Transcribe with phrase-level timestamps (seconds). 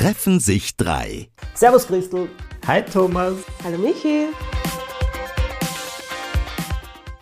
[0.00, 1.28] treffen sich drei.
[1.52, 2.30] Servus Christel.
[2.66, 3.34] Hi Thomas.
[3.62, 4.28] Hallo Michi.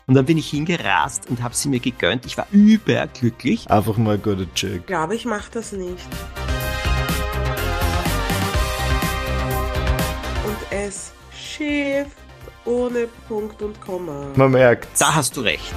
[0.07, 2.25] Und dann bin ich hingerast und habe sie mir gegönnt.
[2.25, 3.69] Ich war überglücklich.
[3.69, 4.77] Einfach mal ein guter Check.
[4.77, 6.07] Ich glaube, ich mache das nicht.
[10.47, 12.17] Und es schifft
[12.65, 14.29] ohne Punkt und Komma.
[14.37, 14.89] Man merkt.
[15.01, 15.75] Da hast du recht.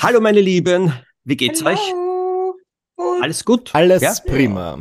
[0.00, 0.92] Hallo meine Lieben,
[1.24, 1.74] wie geht's Hallo.
[1.76, 3.20] euch?
[3.20, 3.74] Alles gut?
[3.74, 4.14] Alles Ja?
[4.24, 4.78] prima.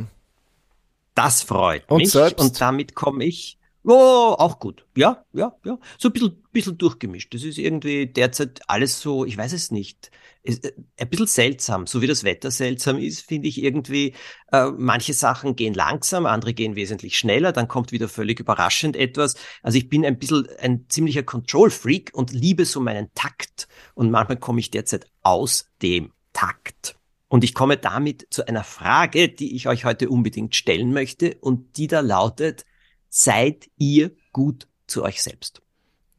[1.18, 2.12] Das freut Und mich.
[2.12, 2.40] selbst?
[2.40, 3.58] Und damit komme ich.
[3.84, 4.86] Oh, auch gut.
[4.96, 5.80] Ja, ja, ja.
[5.98, 7.34] So ein bisschen, bisschen durchgemischt.
[7.34, 10.12] Das ist irgendwie derzeit alles so, ich weiß es nicht.
[10.44, 11.88] Ist, äh, ein bisschen seltsam.
[11.88, 14.14] So wie das Wetter seltsam ist, finde ich irgendwie,
[14.52, 19.36] äh, manche Sachen gehen langsam, andere gehen wesentlich schneller, dann kommt wieder völlig überraschend etwas.
[19.64, 23.68] Also ich bin ein bisschen ein ziemlicher Control-Freak und liebe so meinen Takt.
[23.96, 26.97] Und manchmal komme ich derzeit aus dem Takt.
[27.30, 31.78] Und ich komme damit zu einer Frage, die ich euch heute unbedingt stellen möchte und
[31.78, 32.66] die da lautet,
[33.10, 35.62] seid ihr gut zu euch selbst?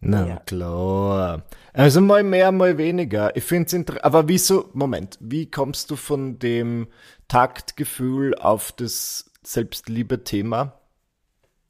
[0.01, 0.37] Na Ja.
[0.41, 1.45] klar.
[1.73, 3.35] Also mal mehr, mal weniger.
[3.37, 4.05] Ich finde es interessant.
[4.05, 6.89] Aber wieso, Moment, wie kommst du von dem
[7.27, 10.81] Taktgefühl auf das Selbstliebe-Thema?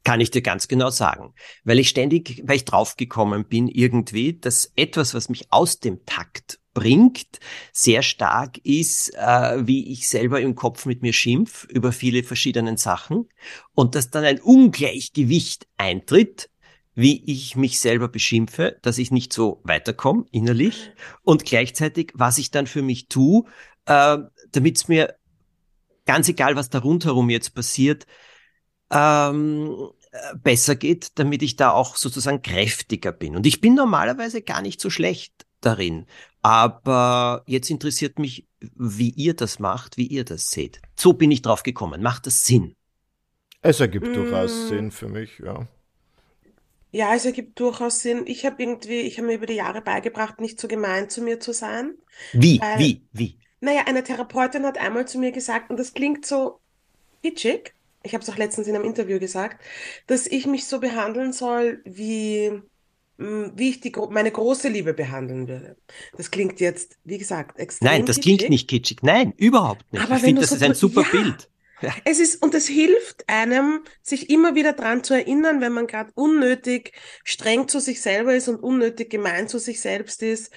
[0.05, 1.35] Kann ich dir ganz genau sagen.
[1.65, 6.59] Weil ich ständig, weil ich draufgekommen bin irgendwie, dass etwas, was mich aus dem Takt
[6.79, 7.41] bringt,
[7.73, 12.77] sehr stark ist, äh, wie ich selber im Kopf mit mir schimpf über viele verschiedenen
[12.77, 13.29] Sachen.
[13.75, 16.51] Und dass dann ein Ungleichgewicht eintritt,
[16.95, 20.93] wie ich mich selber beschimpfe, dass ich nicht so weiterkomme innerlich.
[21.23, 23.45] Und gleichzeitig, was ich dann für mich tue,
[23.87, 24.19] äh,
[24.53, 25.17] damit es mir
[26.07, 28.07] ganz egal, was da rundherum jetzt passiert,
[28.91, 33.35] ähm, äh, besser geht, damit ich da auch sozusagen kräftiger bin.
[33.35, 36.07] Und ich bin normalerweise gar nicht so schlecht darin.
[36.43, 40.81] Aber jetzt interessiert mich, wie ihr das macht, wie ihr das seht.
[40.97, 42.03] So bin ich drauf gekommen.
[42.03, 42.75] Macht das Sinn?
[43.63, 44.15] Es ergibt Mm.
[44.15, 45.67] durchaus Sinn für mich, ja.
[46.91, 48.23] Ja, es ergibt durchaus Sinn.
[48.27, 51.39] Ich habe irgendwie, ich habe mir über die Jahre beigebracht, nicht so gemein zu mir
[51.39, 51.95] zu sein.
[52.33, 53.39] Wie, Weil- wie, wie?
[53.61, 56.61] Naja, eine Therapeutin hat einmal zu mir gesagt, und das klingt so
[57.23, 59.61] kitschig, ich habe es auch letztens in einem Interview gesagt,
[60.07, 62.63] dass ich mich so behandeln soll, wie,
[63.19, 65.77] wie ich die, meine große Liebe behandeln würde.
[66.17, 68.51] Das klingt jetzt, wie gesagt, extrem Nein, das klingt kitschig.
[68.51, 68.99] nicht kitschig.
[69.03, 70.03] Nein, überhaupt nicht.
[70.05, 71.09] Aber ich finde, das so ist ein super Ja.
[71.11, 71.51] Bild.
[72.05, 76.11] Es ist, und es hilft einem, sich immer wieder dran zu erinnern, wenn man gerade
[76.15, 76.93] unnötig
[77.25, 80.53] streng zu sich selber ist und unnötig gemein zu sich selbst ist,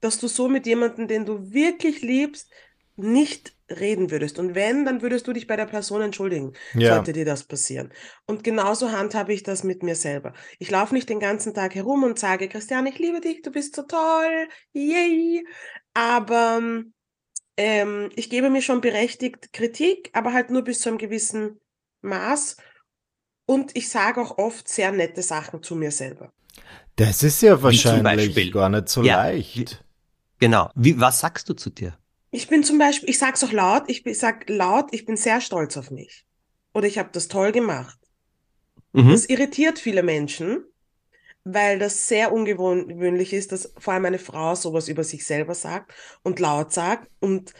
[0.00, 2.48] dass du so mit jemandem, den du wirklich liebst,
[2.96, 4.38] nicht reden würdest.
[4.38, 6.94] Und wenn, dann würdest du dich bei der Person entschuldigen, Ja.
[6.96, 7.92] sollte dir das passieren.
[8.26, 10.34] Und genauso handhabe ich das mit mir selber.
[10.58, 13.74] Ich laufe nicht den ganzen Tag herum und sage, Christian, ich liebe dich, du bist
[13.76, 15.44] so toll, yay.
[15.94, 16.60] Aber
[17.56, 21.60] ähm, ich gebe mir schon berechtigt Kritik, aber halt nur bis zu einem gewissen
[22.02, 22.56] Maß.
[23.46, 26.32] Und ich sage auch oft sehr nette Sachen zu mir selber.
[26.96, 29.16] Das ist ja wahrscheinlich gar nicht so Ja.
[29.16, 29.82] leicht.
[30.38, 30.70] Genau.
[30.74, 31.96] Wie, was sagst du zu dir?
[32.32, 35.40] Ich bin zum Beispiel, ich sag's auch laut, ich bin- sag laut, ich bin sehr
[35.40, 36.26] stolz auf mich.
[36.72, 37.98] Oder ich habe das toll gemacht.
[38.92, 39.10] Mhm.
[39.10, 40.64] Das irritiert viele Menschen,
[41.44, 45.92] weil das sehr ungewöhnlich ist, dass vor allem eine Frau sowas über sich selber sagt
[46.22, 47.52] und laut sagt und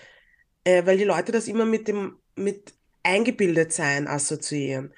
[0.65, 2.73] äh, weil die Leute das immer mit dem mit
[3.03, 4.95] eingebildet sein assoziieren.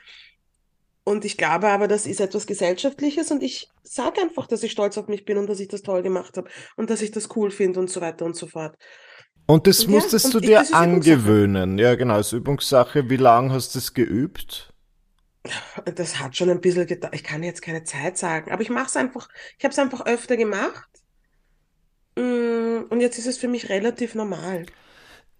[1.02, 4.96] Und ich glaube aber, das ist etwas Gesellschaftliches und ich sage einfach, dass ich stolz
[4.98, 7.50] auf mich bin und dass ich das toll gemacht habe und dass ich das cool
[7.50, 8.76] finde und so weiter und so fort.
[9.46, 11.78] Und das Ja, musstest und du dir angewöhnen.
[11.78, 13.08] Ja, genau, ist Übungssache.
[13.10, 14.72] Wie lange hast du es geübt?
[15.94, 17.14] Das hat schon ein bisschen gedauert.
[17.14, 19.28] Ich kann jetzt keine Zeit sagen, aber ich mache es einfach,
[19.58, 20.88] ich habe es einfach öfter gemacht.
[22.16, 24.66] Mm, Und jetzt ist es für mich relativ normal.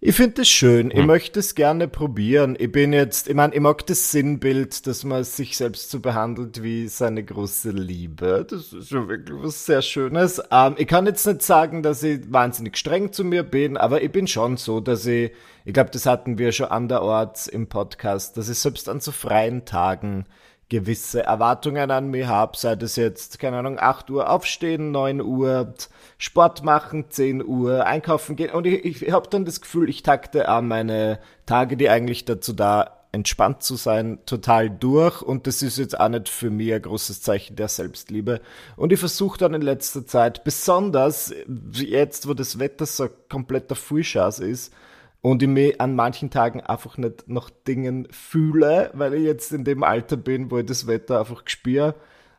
[0.07, 0.91] Ich finde es schön.
[0.91, 1.07] Ich Hm.
[1.07, 2.55] möchte es gerne probieren.
[2.59, 6.61] Ich bin jetzt, ich meine, ich mag das Sinnbild, dass man sich selbst so behandelt
[6.61, 8.45] wie seine große Liebe.
[8.47, 10.39] Das ist schon wirklich was sehr Schönes.
[10.51, 14.11] Ähm, ich kann jetzt nicht sagen, dass ich wahnsinnig streng zu mir bin, aber ich
[14.11, 15.31] bin schon so, dass ich,
[15.65, 19.65] ich glaube, das hatten wir schon anderorts im Podcast, dass ich selbst an so freien
[19.65, 20.25] Tagen
[20.69, 25.73] gewisse Erwartungen an mich habe, sei das jetzt, keine Ahnung, 8 Uhr aufstehen, 9 Uhr
[26.17, 28.51] Sport machen, 10 Uhr einkaufen gehen.
[28.51, 32.53] Und ich, ich habe dann das Gefühl, ich takte auch meine Tage, die eigentlich dazu
[32.53, 35.21] da entspannt zu sein, total durch.
[35.21, 38.41] Und das ist jetzt auch nicht für mich ein großes Zeichen der Selbstliebe.
[38.75, 41.33] Und ich versuche dann in letzter Zeit, besonders
[41.71, 44.73] jetzt, wo das Wetter so kompletter Frühschaß ist,
[45.25, 49.63] und ich mich an manchen Tagen einfach nicht nach Dingen fühle, weil ich jetzt in
[49.63, 51.95] dem Alter bin, wo ich das Wetter einfach gespüre,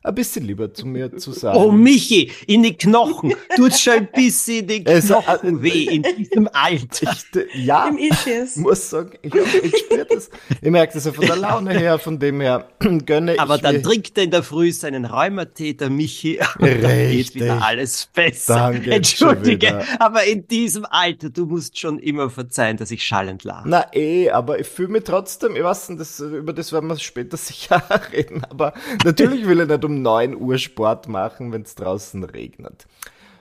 [0.06, 1.58] ein bisschen lieber zu mir zu sagen.
[1.58, 3.34] Oh, Michi, in die Knochen.
[3.56, 7.12] Tut schon ein bisschen in die Knochen weh in diesem Alter.
[7.12, 8.56] Ich, ja, Im Ischies.
[8.56, 10.30] muss sagen, ich, ich spüre das.
[10.60, 12.68] Ich merke das ja von der Laune her, von dem her
[13.06, 16.82] gönne ich Aber dann trinkt er in der Früh seinen Rheumatäter, Michi, und Richtig.
[16.82, 18.54] dann geht wieder alles besser.
[18.54, 23.64] Danke, Entschuldige, aber in diesem Alter, du musst schon immer verzeihen, dass ich schallend lag.
[23.66, 26.98] Na eh, aber ich fühle mich trotzdem, ich weiß nicht, das, über das werden wir
[26.98, 27.82] später sicher
[28.12, 28.72] reden, aber
[29.04, 32.86] natürlich will ich nicht um 9 Uhr Sport machen, wenn es draußen regnet.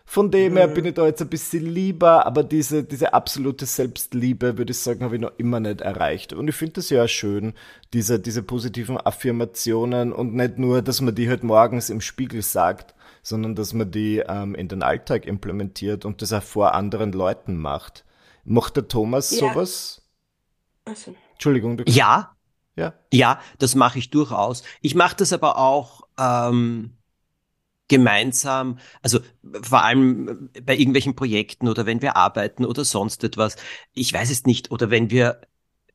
[0.07, 0.73] Von dem her mhm.
[0.75, 5.03] bin ich da jetzt ein bisschen lieber, aber diese, diese absolute Selbstliebe, würde ich sagen,
[5.03, 6.31] habe ich noch immer nicht erreicht.
[6.31, 7.53] Und ich finde das ja schön,
[7.91, 12.93] diese, diese positiven Affirmationen und nicht nur, dass man die halt morgens im Spiegel sagt,
[13.23, 17.57] sondern dass man die ähm, in den Alltag implementiert und das auch vor anderen Leuten
[17.57, 18.05] macht.
[18.43, 19.39] Macht der Thomas ja.
[19.39, 20.03] sowas?
[20.85, 21.15] Also.
[21.33, 21.77] Entschuldigung.
[21.77, 22.35] Du ja.
[22.75, 22.93] Ja.
[23.11, 24.63] Ja, das mache ich durchaus.
[24.81, 26.97] Ich mache das aber auch ähm,
[27.87, 29.19] gemeinsam, also
[29.61, 33.57] vor allem bei irgendwelchen Projekten oder wenn wir arbeiten oder sonst etwas.
[33.93, 34.71] Ich weiß es nicht.
[34.71, 35.41] Oder wenn wir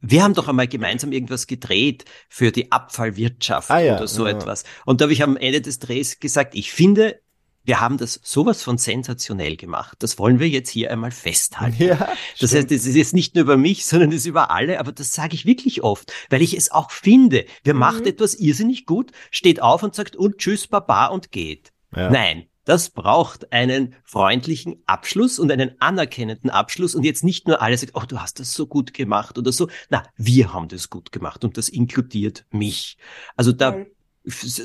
[0.02, 4.32] wir haben doch einmal gemeinsam irgendwas gedreht für die Abfallwirtschaft ah, ja, oder so ja.
[4.32, 4.64] etwas.
[4.86, 7.20] Und da habe ich am Ende des Drehs gesagt, ich finde,
[7.64, 9.96] wir haben das sowas von sensationell gemacht.
[10.00, 11.82] Das wollen wir jetzt hier einmal festhalten.
[11.82, 12.08] Ja,
[12.38, 14.92] das heißt, es ist jetzt nicht nur über mich, sondern es ist über alle, aber
[14.92, 17.44] das sage ich wirklich oft, weil ich es auch finde.
[17.62, 17.80] Wer mhm.
[17.80, 21.72] macht etwas irrsinnig gut, steht auf und sagt und tschüss, Baba und geht.
[21.94, 22.10] Ja.
[22.10, 27.76] Nein, das braucht einen freundlichen Abschluss und einen anerkennenden Abschluss und jetzt nicht nur alle
[27.76, 29.68] sagen, oh, du hast das so gut gemacht oder so.
[29.88, 32.96] Na, wir haben das gut gemacht und das inkludiert mich.
[33.36, 33.86] Also da, mhm.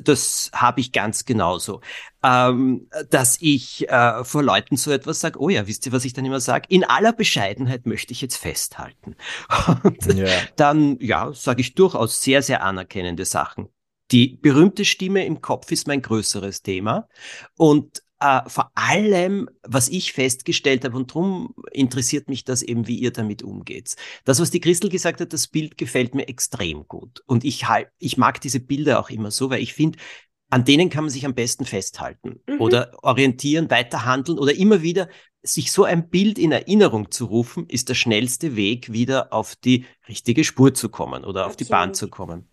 [0.04, 1.82] Das habe ich ganz genauso.
[2.24, 6.14] Ähm, dass ich äh, vor Leuten so etwas sage, oh ja, wisst ihr, was ich
[6.14, 6.66] dann immer sage?
[6.70, 9.16] In aller Bescheidenheit möchte ich jetzt festhalten.
[9.84, 10.28] Und ja.
[10.56, 13.70] dann, ja, sage ich durchaus sehr, sehr anerkennende Sachen.
[14.12, 17.08] Die berühmte Stimme im Kopf ist mein größeres Thema.
[17.58, 22.98] Und äh, vor allem, was ich festgestellt habe, und darum interessiert mich das eben, wie
[22.98, 23.96] ihr damit umgeht.
[24.24, 27.22] Das, was die Christel gesagt hat, das Bild gefällt mir extrem gut.
[27.26, 30.00] Und ich, halt, ich mag diese Bilder auch immer so, weil ich finde,
[30.50, 32.62] an denen kann man sich am besten festhalten mhm.
[32.62, 35.10] oder orientieren, weiterhandeln oder immer wieder
[35.44, 39.86] sich so ein Bild in Erinnerung zu rufen, ist der schnellste Weg, wieder auf die
[40.08, 41.60] richtige Spur zu kommen oder auf Absolut.
[41.60, 42.48] die Bahn zu kommen.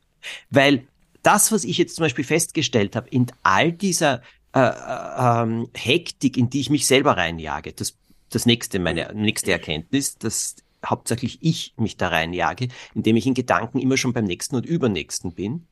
[0.50, 0.86] Weil
[1.22, 4.22] das, was ich jetzt zum Beispiel festgestellt habe, in all dieser
[4.54, 7.96] äh, äh, ähm, Hektik, in die ich mich selber reinjage, das,
[8.30, 13.78] das nächste, meine nächste Erkenntnis, dass hauptsächlich ich mich da reinjage, indem ich in Gedanken
[13.78, 15.66] immer schon beim nächsten und übernächsten bin.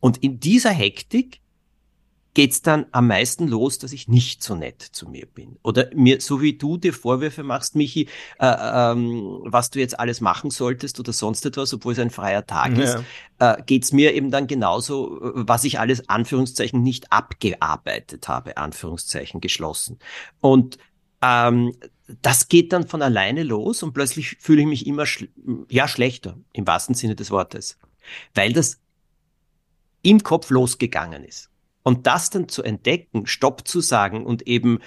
[0.00, 1.40] Und in dieser Hektik
[2.36, 5.58] geht's dann am meisten los, dass ich nicht so nett zu mir bin.
[5.62, 8.46] Oder mir, so wie du dir Vorwürfe machst, Michi, äh,
[8.92, 12.76] ähm, was du jetzt alles machen solltest oder sonst etwas, obwohl es ein freier Tag
[12.76, 12.84] ja.
[12.84, 12.98] ist,
[13.38, 19.40] äh, geht's mir eben dann genauso, äh, was ich alles Anführungszeichen nicht abgearbeitet habe, Anführungszeichen
[19.40, 19.98] geschlossen.
[20.42, 20.76] Und
[21.22, 21.72] ähm,
[22.20, 25.30] das geht dann von alleine los und plötzlich fühle ich mich immer schl
[25.70, 27.78] ja schlechter, im wahrsten Sinne des Wortes.
[28.34, 28.78] Weil das
[30.02, 31.50] im Kopf losgegangen ist.
[31.86, 34.80] Und das dann zu entdecken, Stopp zu sagen und eben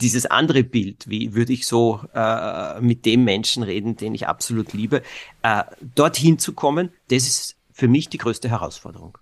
[0.00, 4.72] dieses andere Bild, wie würde ich so äh, mit dem Menschen reden, den ich absolut
[4.72, 5.02] liebe,
[5.42, 5.64] äh,
[5.94, 9.18] dorthin zu kommen, das ist für mich die größte Herausforderung.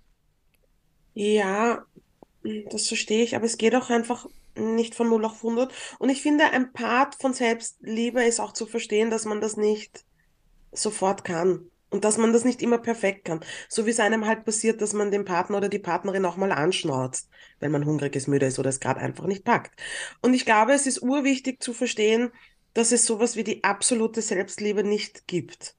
[1.13, 1.83] Ja,
[2.71, 4.25] das verstehe ich, aber es geht auch einfach
[4.55, 5.73] nicht von 0 auf 100.
[5.99, 10.05] Und ich finde, ein Part von Selbstliebe ist auch zu verstehen, dass man das nicht
[10.71, 11.69] sofort kann.
[11.91, 13.39] Und dass man das nicht immer perfekt kann.
[13.67, 16.51] So wie es einem halt passiert, dass man den Partner oder die Partnerin auch mal
[16.51, 19.79] anschnauzt, wenn man hungrig ist, müde ist oder es gerade einfach nicht packt.
[20.21, 22.31] Und ich glaube, es ist urwichtig zu verstehen,
[22.73, 25.75] dass es sowas wie die absolute Selbstliebe nicht gibt.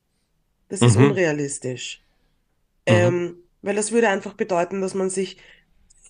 [0.69, 0.87] Das mhm.
[0.87, 2.03] ist unrealistisch.
[2.89, 2.95] Mhm.
[2.95, 5.37] Ähm, weil das würde einfach bedeuten, dass man sich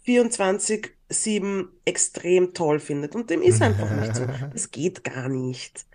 [0.07, 3.15] 24-7 extrem toll findet.
[3.15, 4.27] Und dem ist einfach nicht so.
[4.53, 5.87] Das geht gar nicht.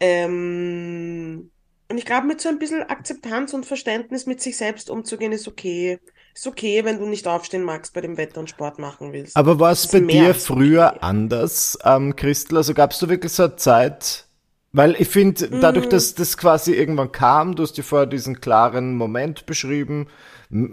[0.00, 1.50] Ähm,
[1.88, 5.46] und ich glaube, mit so ein bisschen Akzeptanz und Verständnis mit sich selbst umzugehen, ist
[5.46, 5.98] okay.
[6.34, 9.36] Ist okay, wenn du nicht aufstehen magst bei dem Wetter und Sport machen willst.
[9.36, 10.98] Aber war es bei dir früher okay.
[11.00, 12.58] anders, ähm, Christel?
[12.58, 14.26] Also gabst du wirklich so eine Zeit?
[14.72, 15.90] Weil ich finde, dadurch, mm.
[15.90, 20.08] dass das quasi irgendwann kam, du hast dir vorher diesen klaren Moment beschrieben,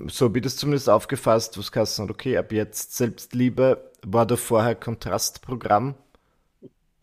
[0.08, 4.76] so wie das zumindest aufgefasst, wo es hast, okay, ab jetzt Selbstliebe, war da vorher
[4.76, 5.96] Kontrastprogramm?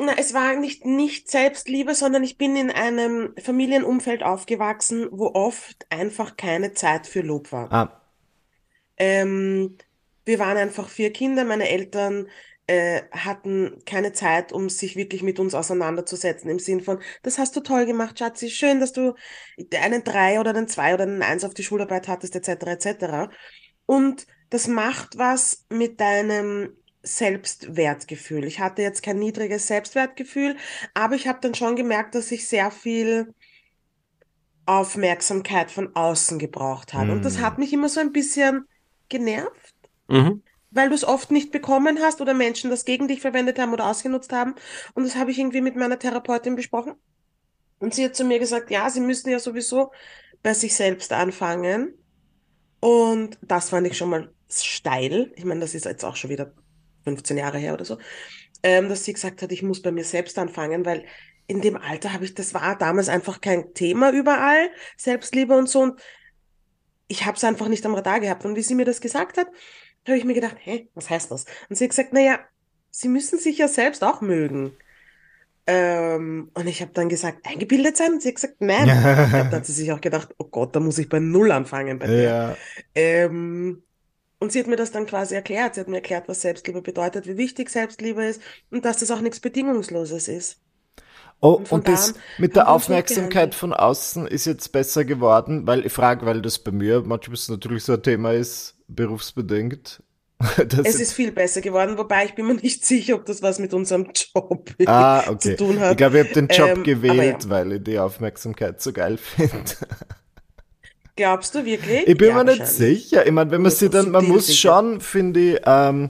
[0.02, 5.86] Na, es war nicht, nicht Selbstliebe, sondern ich bin in einem Familienumfeld aufgewachsen, wo oft
[5.90, 7.70] einfach keine Zeit für Lob war.
[7.70, 8.02] Ah.
[8.96, 9.76] Ähm,
[10.24, 12.28] wir waren einfach vier Kinder, meine Eltern
[12.66, 17.54] äh, hatten keine Zeit, um sich wirklich mit uns auseinanderzusetzen, im Sinn von, das hast
[17.56, 19.14] du toll gemacht, Schatzi, schön, dass du
[19.78, 23.34] einen Drei oder einen Zwei oder einen Eins auf die Schularbeit hattest, etc., etc.
[23.84, 28.44] Und das macht was mit deinem Selbstwertgefühl.
[28.44, 30.56] Ich hatte jetzt kein niedriges Selbstwertgefühl,
[30.94, 33.34] aber ich habe dann schon gemerkt, dass ich sehr viel
[34.66, 37.12] Aufmerksamkeit von außen gebraucht habe.
[37.12, 37.44] Und das Hm.
[37.44, 38.64] hat mich immer so ein bisschen
[39.08, 39.74] genervt,
[40.08, 40.42] Mhm.
[40.70, 43.86] weil du es oft nicht bekommen hast oder Menschen das gegen dich verwendet haben oder
[43.90, 44.54] ausgenutzt haben.
[44.94, 46.94] Und das habe ich irgendwie mit meiner Therapeutin besprochen.
[47.78, 49.92] Und sie hat zu mir gesagt, ja, sie müssen ja sowieso
[50.42, 51.94] bei sich selbst anfangen.
[52.80, 55.32] Und das fand ich schon mal steil.
[55.36, 56.54] Ich meine, das ist jetzt auch schon wieder
[57.10, 57.98] 15 Jahre her oder so,
[58.62, 61.04] ähm, dass sie gesagt hat, ich muss bei mir selbst anfangen, weil
[61.46, 65.80] in dem Alter habe ich, das war damals einfach kein Thema überall, Selbstliebe und so.
[65.80, 66.00] Und
[67.08, 68.44] ich habe es einfach nicht am Radar gehabt.
[68.44, 69.48] Und wie sie mir das gesagt hat,
[70.06, 71.46] habe ich mir gedacht, hä, was heißt das?
[71.68, 72.38] Und sie hat gesagt, naja,
[72.90, 74.76] sie müssen sich ja selbst auch mögen.
[75.66, 78.12] Ähm, und ich habe dann gesagt, eingebildet sein?
[78.12, 78.88] Und sie hat gesagt, nein.
[79.24, 81.50] Ich glaube, da hat sie sich auch gedacht, oh Gott, da muss ich bei Null
[81.50, 82.22] anfangen bei dir.
[82.22, 82.56] Ja.
[82.94, 83.82] Ähm,
[84.40, 85.74] und sie hat mir das dann quasi erklärt.
[85.76, 89.20] Sie hat mir erklärt, was Selbstliebe bedeutet, wie wichtig Selbstliebe ist und dass das auch
[89.22, 90.60] nichts Bedingungsloses ist.
[91.42, 95.92] Oh, Und und das mit der Aufmerksamkeit von außen ist jetzt besser geworden, weil ich
[95.92, 100.02] frage, weil das bei mir manchmal natürlich so ein Thema ist, berufsbedingt.
[100.82, 103.74] Es ist viel besser geworden, wobei ich bin mir nicht sicher, ob das was mit
[103.74, 105.56] unserem Job ah, zu okay.
[105.56, 105.98] tun Ich hat.
[105.98, 107.50] glaube, ich habe den Job Ähm, gewählt, ja.
[107.50, 109.72] weil ich die Aufmerksamkeit so geil finde.
[111.20, 112.06] Glaubst du wirklich?
[112.06, 113.26] Ich bin Ja, mir nicht sicher.
[113.26, 116.08] Ich meine, wenn man sie dann, man muss schon, finde ich, ähm,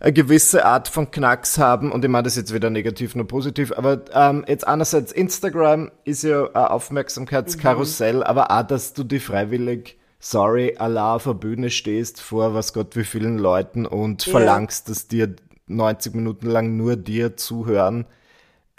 [0.00, 3.70] eine gewisse Art von Knacks haben und ich meine das jetzt weder negativ noch positiv,
[3.70, 8.22] aber ähm, jetzt einerseits Instagram ist ja ein Aufmerksamkeitskarussell, Mhm.
[8.24, 12.96] aber auch, dass du die freiwillig, sorry, Allah auf der Bühne stehst vor was Gott
[12.96, 14.32] wie vielen Leuten und Ja.
[14.32, 15.36] verlangst, dass dir
[15.68, 18.06] 90 Minuten lang nur dir zuhören.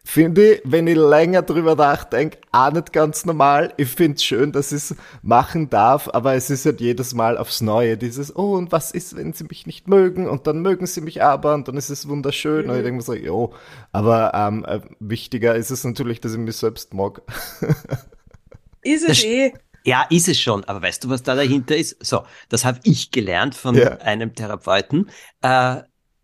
[0.05, 3.73] Finde ich, wenn ich länger drüber nachdenke, auch nicht ganz normal.
[3.77, 7.37] Ich finde es schön, dass ich es machen darf, aber es ist halt jedes Mal
[7.37, 10.27] aufs Neue dieses, oh, und was ist, wenn sie mich nicht mögen?
[10.27, 12.69] Und dann mögen sie mich aber und dann ist es wunderschön.
[12.69, 13.53] Und ich denke mir so, jo,
[13.93, 17.21] aber ähm, äh, wichtiger ist es natürlich, dass ich mich selbst mag.
[18.81, 19.53] Ist es eh.
[19.85, 20.63] Ja, ist es schon.
[20.65, 22.05] Aber weißt du, was da dahinter ist?
[22.05, 23.97] So, das habe ich gelernt von Ja.
[23.97, 25.09] einem Therapeuten,
[25.41, 25.81] äh,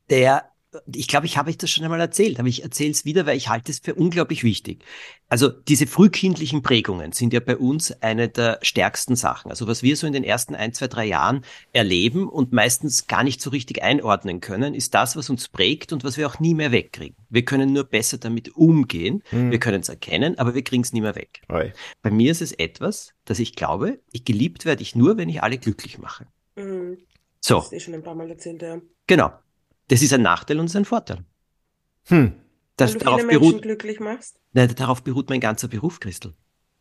[0.09, 0.45] der,
[0.93, 3.37] ich glaube, ich habe euch das schon einmal erzählt, aber ich erzähle es wieder, weil
[3.37, 4.83] ich halte es für unglaublich wichtig.
[5.27, 9.49] Also diese frühkindlichen Prägungen sind ja bei uns eine der stärksten Sachen.
[9.49, 13.23] Also was wir so in den ersten ein, zwei, drei Jahren erleben und meistens gar
[13.23, 16.53] nicht so richtig einordnen können, ist das, was uns prägt und was wir auch nie
[16.53, 17.15] mehr wegkriegen.
[17.29, 19.23] Wir können nur besser damit umgehen.
[19.29, 19.49] Hm.
[19.51, 21.41] Wir können es erkennen, aber wir kriegen es nie mehr weg.
[21.49, 21.73] Oi.
[22.03, 25.41] Bei mir ist es etwas, dass ich glaube, ich geliebt werde ich nur, wenn ich
[25.41, 26.27] alle glücklich mache.
[26.55, 26.97] Mhm.
[27.41, 28.79] So, Das ist eh schon ein paar Mal erzählt, ja.
[29.07, 29.31] genau.
[29.89, 31.25] Das ist ein Nachteil und es ist ein Vorteil.
[32.05, 32.33] Hm.
[32.77, 34.39] Das, Wenn du darauf, viele Menschen beruht, glücklich machst.
[34.53, 36.33] nein, darauf beruht mein ganzer Beruf, Christel.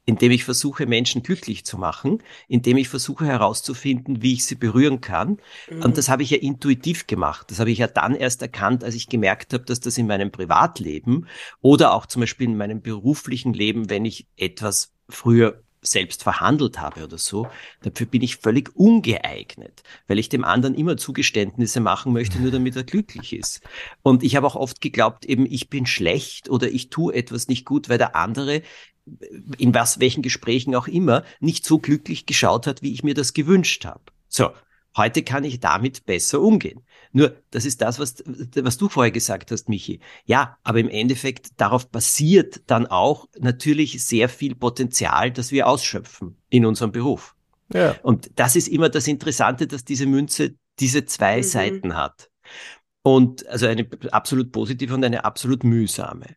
[0.05, 5.01] Indem ich versuche, Menschen glücklich zu machen, indem ich versuche herauszufinden, wie ich sie berühren
[5.01, 5.39] kann.
[5.69, 5.83] Mhm.
[5.83, 7.51] Und das habe ich ja intuitiv gemacht.
[7.51, 10.31] Das habe ich ja dann erst erkannt, als ich gemerkt habe, dass das in meinem
[10.31, 11.27] Privatleben
[11.61, 17.05] oder auch zum Beispiel in meinem beruflichen Leben, wenn ich etwas früher selbst verhandelt habe
[17.05, 17.49] oder so,
[17.83, 22.77] dafür bin ich völlig ungeeignet, weil ich dem anderen immer Zugeständnisse machen möchte, nur damit
[22.77, 23.61] er glücklich ist.
[24.03, 27.65] Und ich habe auch oft geglaubt, eben ich bin schlecht oder ich tue etwas nicht
[27.65, 28.63] gut, weil der andere
[29.57, 33.33] in was, welchen Gesprächen auch immer, nicht so glücklich geschaut hat, wie ich mir das
[33.33, 34.03] gewünscht habe.
[34.29, 34.51] So,
[34.97, 36.83] heute kann ich damit besser umgehen.
[37.13, 40.01] Nur, das ist das, was, was du vorher gesagt hast, Michi.
[40.25, 46.37] Ja, aber im Endeffekt, darauf basiert dann auch natürlich sehr viel Potenzial, das wir ausschöpfen
[46.51, 47.35] in unserem Beruf.
[47.73, 47.97] Ja.
[48.03, 51.43] Und das ist immer das Interessante, dass diese Münze diese zwei Mhm.
[51.43, 52.31] Seiten hat.
[53.03, 56.37] Und also eine absolut positive und eine absolut mühsame.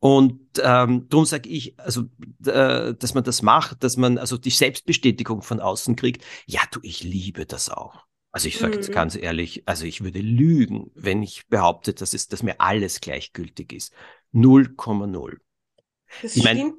[0.00, 2.04] Und ähm, darum sage ich, also,
[2.46, 6.24] äh, dass man das macht, dass man also die Selbstbestätigung von außen kriegt.
[6.46, 8.06] Ja, du, ich liebe das auch.
[8.32, 8.92] Also ich sage jetzt Mhm.
[8.92, 13.72] ganz ehrlich, also ich würde lügen, wenn ich behaupte, dass es, dass mir alles gleichgültig
[13.72, 13.92] ist.
[14.32, 15.40] 0,0.
[16.20, 16.74] Das Ich mein, stimmt.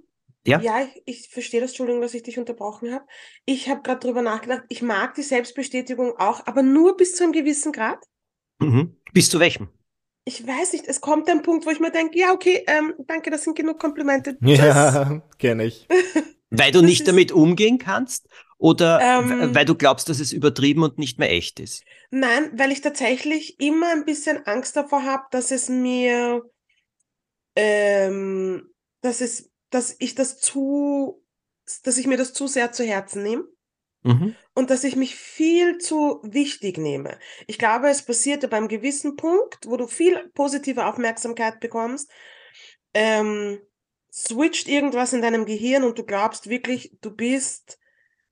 [0.47, 0.59] ja?
[0.61, 3.05] Ja, ich, ich verstehe das, Entschuldigung, dass ich dich unterbrochen habe.
[3.45, 7.33] Ich habe gerade drüber nachgedacht, ich mag die Selbstbestätigung auch, aber nur bis zu einem
[7.33, 7.99] gewissen Grad.
[8.59, 8.95] Mhm.
[9.13, 9.69] Bis zu welchem?
[10.23, 13.31] Ich weiß nicht, es kommt ein Punkt, wo ich mir denke, ja, okay, ähm, danke,
[13.31, 14.37] das sind genug Komplimente.
[14.41, 15.87] Ja, kenne ich.
[16.49, 18.27] Weil du Das nicht damit umgehen kannst
[18.61, 19.55] oder Ähm.
[19.55, 21.83] weil du glaubst, dass es übertrieben und nicht mehr echt ist?
[22.11, 26.43] Nein, weil ich tatsächlich immer ein bisschen Angst davor habe, dass es mir,
[27.55, 28.69] ähm,
[29.01, 31.23] dass es, dass ich das zu,
[31.83, 33.45] dass ich mir das zu sehr zu Herzen nehme.
[34.03, 34.35] Mhm.
[34.55, 37.19] und dass ich mich viel zu wichtig nehme.
[37.45, 42.09] Ich glaube, es passierte beim gewissen Punkt, wo du viel positive Aufmerksamkeit bekommst,
[42.95, 43.59] ähm,
[44.11, 47.77] switcht irgendwas in deinem Gehirn und du glaubst wirklich, du bist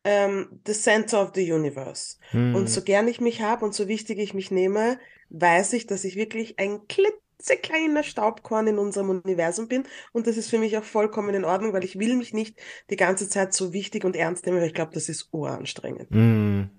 [0.03, 2.17] ähm, the center of the universe.
[2.31, 2.55] Hm.
[2.55, 6.03] Und so gern ich mich habe und so wichtig ich mich nehme, weiß ich, dass
[6.03, 9.83] ich wirklich ein klitzekleiner Staubkorn in unserem Universum bin.
[10.11, 12.57] Und das ist für mich auch vollkommen in Ordnung, weil ich will mich nicht
[12.89, 16.09] die ganze Zeit so wichtig und ernst nehmen, weil ich glaube, das ist uranstrengend.
[16.11, 16.69] Hm.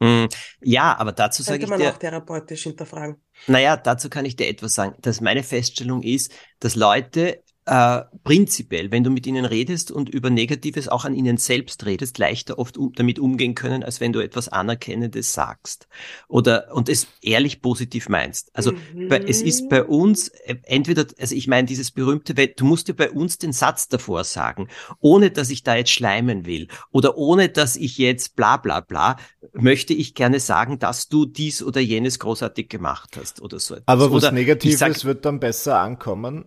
[0.00, 0.26] Mm,
[0.62, 3.16] Ja, aber dazu sage ich man dir, auch therapeutisch hinterfragen.
[3.46, 4.96] naja, dazu kann ich dir etwas sagen.
[5.00, 10.30] Dass meine Feststellung ist, dass Leute äh, prinzipiell, wenn du mit ihnen redest und über
[10.30, 14.20] Negatives auch an ihnen selbst redest, leichter oft um, damit umgehen können, als wenn du
[14.20, 15.86] etwas Anerkennendes sagst
[16.26, 18.50] oder und es ehrlich positiv meinst.
[18.54, 18.72] Also
[19.08, 22.94] bei, es ist bei uns äh, entweder, also ich meine dieses berühmte, du musst dir
[22.94, 24.68] bei uns den Satz davor sagen,
[25.00, 29.16] ohne dass ich da jetzt schleimen will oder ohne dass ich jetzt bla bla bla,
[29.52, 33.74] möchte ich gerne sagen, dass du dies oder jenes großartig gemacht hast oder so.
[33.74, 33.86] etwas.
[33.86, 36.46] Aber was oder ich Negatives sag, wird dann besser ankommen.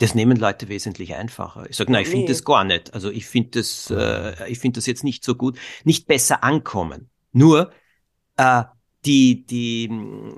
[0.00, 1.66] Das nehmen Leute wesentlich einfacher.
[1.70, 2.32] Ich sage, nein, ich finde Nee.
[2.32, 2.94] das gar nicht.
[2.94, 7.10] Also ich finde das, äh, ich finde das jetzt nicht so gut, nicht besser ankommen.
[7.32, 7.72] Nur
[8.36, 8.64] äh,
[9.06, 9.90] die, die,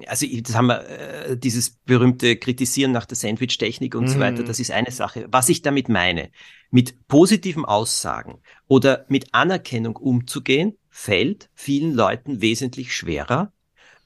[0.07, 4.21] also das haben wir, äh, dieses berühmte Kritisieren nach der Sandwich-Technik und so Mhm.
[4.21, 5.27] weiter, das ist eine Sache.
[5.33, 6.31] Was ich damit meine,
[6.71, 13.53] mit positiven Aussagen oder mit Anerkennung umzugehen, fällt vielen Leuten wesentlich schwerer,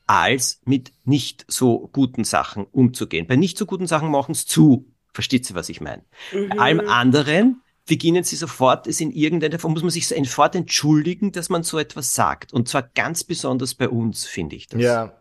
[0.07, 3.27] als mit nicht so guten Sachen umzugehen.
[3.27, 4.93] Bei nicht so guten Sachen machen es zu.
[5.17, 6.03] Versteht sie, was ich meine?
[6.31, 6.51] Mhm.
[6.51, 11.33] Bei allem anderen beginnen sie sofort, es in irgendeiner Form, muss man sich sofort entschuldigen,
[11.33, 12.53] dass man so etwas sagt.
[12.53, 14.83] Und zwar ganz besonders bei uns, finde ich das.
[14.83, 15.17] Ja.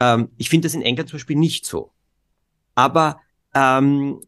[0.00, 1.92] Ähm, ich finde das in England zum Beispiel nicht so.
[2.74, 3.20] Aber
[3.54, 4.22] ähm,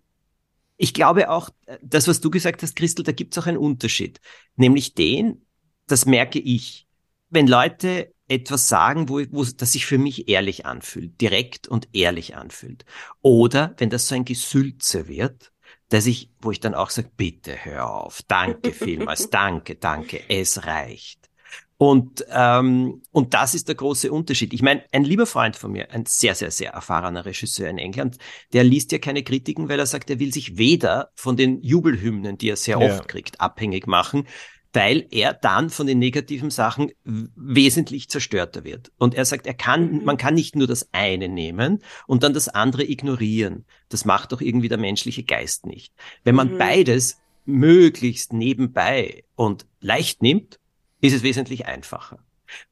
[0.76, 3.56] ich glaube auch, äh, das, was du gesagt hast, Christel, da gibt es auch einen
[3.56, 4.20] Unterschied.
[4.56, 5.46] Nämlich den,
[5.86, 6.86] das merke ich,
[7.30, 12.36] wenn Leute etwas sagen, wo, wo das sich für mich ehrlich anfühlt, direkt und ehrlich
[12.36, 12.84] anfühlt.
[13.22, 15.52] Oder wenn das so ein Gesülze wird,
[15.88, 20.64] dass ich, wo ich dann auch sage, bitte hör auf, danke vielmals, danke, danke, es
[20.66, 21.28] reicht.
[21.76, 24.52] Und, ähm, und das ist der große Unterschied.
[24.52, 28.18] Ich meine, ein lieber Freund von mir, ein sehr, sehr, sehr erfahrener Regisseur in England,
[28.52, 32.36] der liest ja keine Kritiken, weil er sagt, er will sich weder von den Jubelhymnen,
[32.36, 32.84] die er sehr Ja.
[32.84, 34.26] oft kriegt, abhängig machen,
[34.72, 38.92] weil er dann von den negativen Sachen wesentlich zerstörter wird.
[38.98, 40.04] Und er sagt, er kann, Mhm.
[40.04, 43.64] man kann nicht nur das eine nehmen und dann das andere ignorieren.
[43.88, 45.92] Das macht doch irgendwie der menschliche Geist nicht.
[46.24, 46.58] Wenn man Mhm.
[46.58, 50.60] beides möglichst nebenbei und leicht nimmt,
[51.00, 52.24] ist es wesentlich einfacher.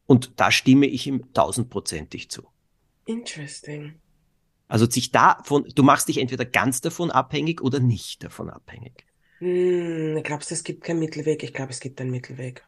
[0.06, 2.42] Und da stimme ich ihm tausendprozentig zu.
[3.06, 3.94] Interesting.
[4.68, 9.06] Also sich davon, du machst dich entweder ganz davon abhängig oder nicht davon abhängig.
[9.40, 11.42] Hm, glaubst du, es gibt keinen Mittelweg?
[11.42, 12.64] Ich glaube, es gibt einen Mittelweg.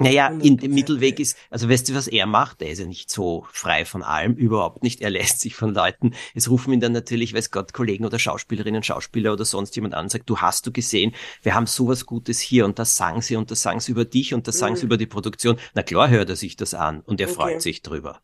[0.00, 0.74] Naja, in dem 100%.
[0.74, 2.62] Mittelweg ist, also weißt du, was er macht?
[2.62, 5.00] Er ist ja nicht so frei von allem, überhaupt nicht.
[5.00, 8.84] Er lässt sich von Leuten, es rufen ihn dann natürlich, weiß Gott, Kollegen oder Schauspielerinnen,
[8.84, 12.38] Schauspieler oder sonst jemand an und sagt, du hast du gesehen, wir haben sowas Gutes
[12.38, 14.84] hier und das sagen sie und das sagen sie über dich und das sagen sie
[14.84, 14.86] Mhm.
[14.86, 15.58] über die Produktion.
[15.74, 17.28] Na klar hört er sich das an und er Okay.
[17.28, 18.20] freut sich drüber.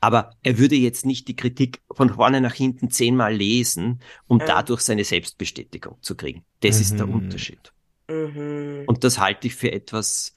[0.00, 4.46] Aber er würde jetzt nicht die Kritik von vorne nach hinten zehnmal lesen, um Ja.
[4.46, 6.44] dadurch seine Selbstbestätigung zu kriegen.
[6.60, 7.14] Das ist der Mhm.
[7.14, 7.72] Unterschied.
[8.08, 8.84] Mhm.
[8.86, 10.34] Und das halte ich für etwas,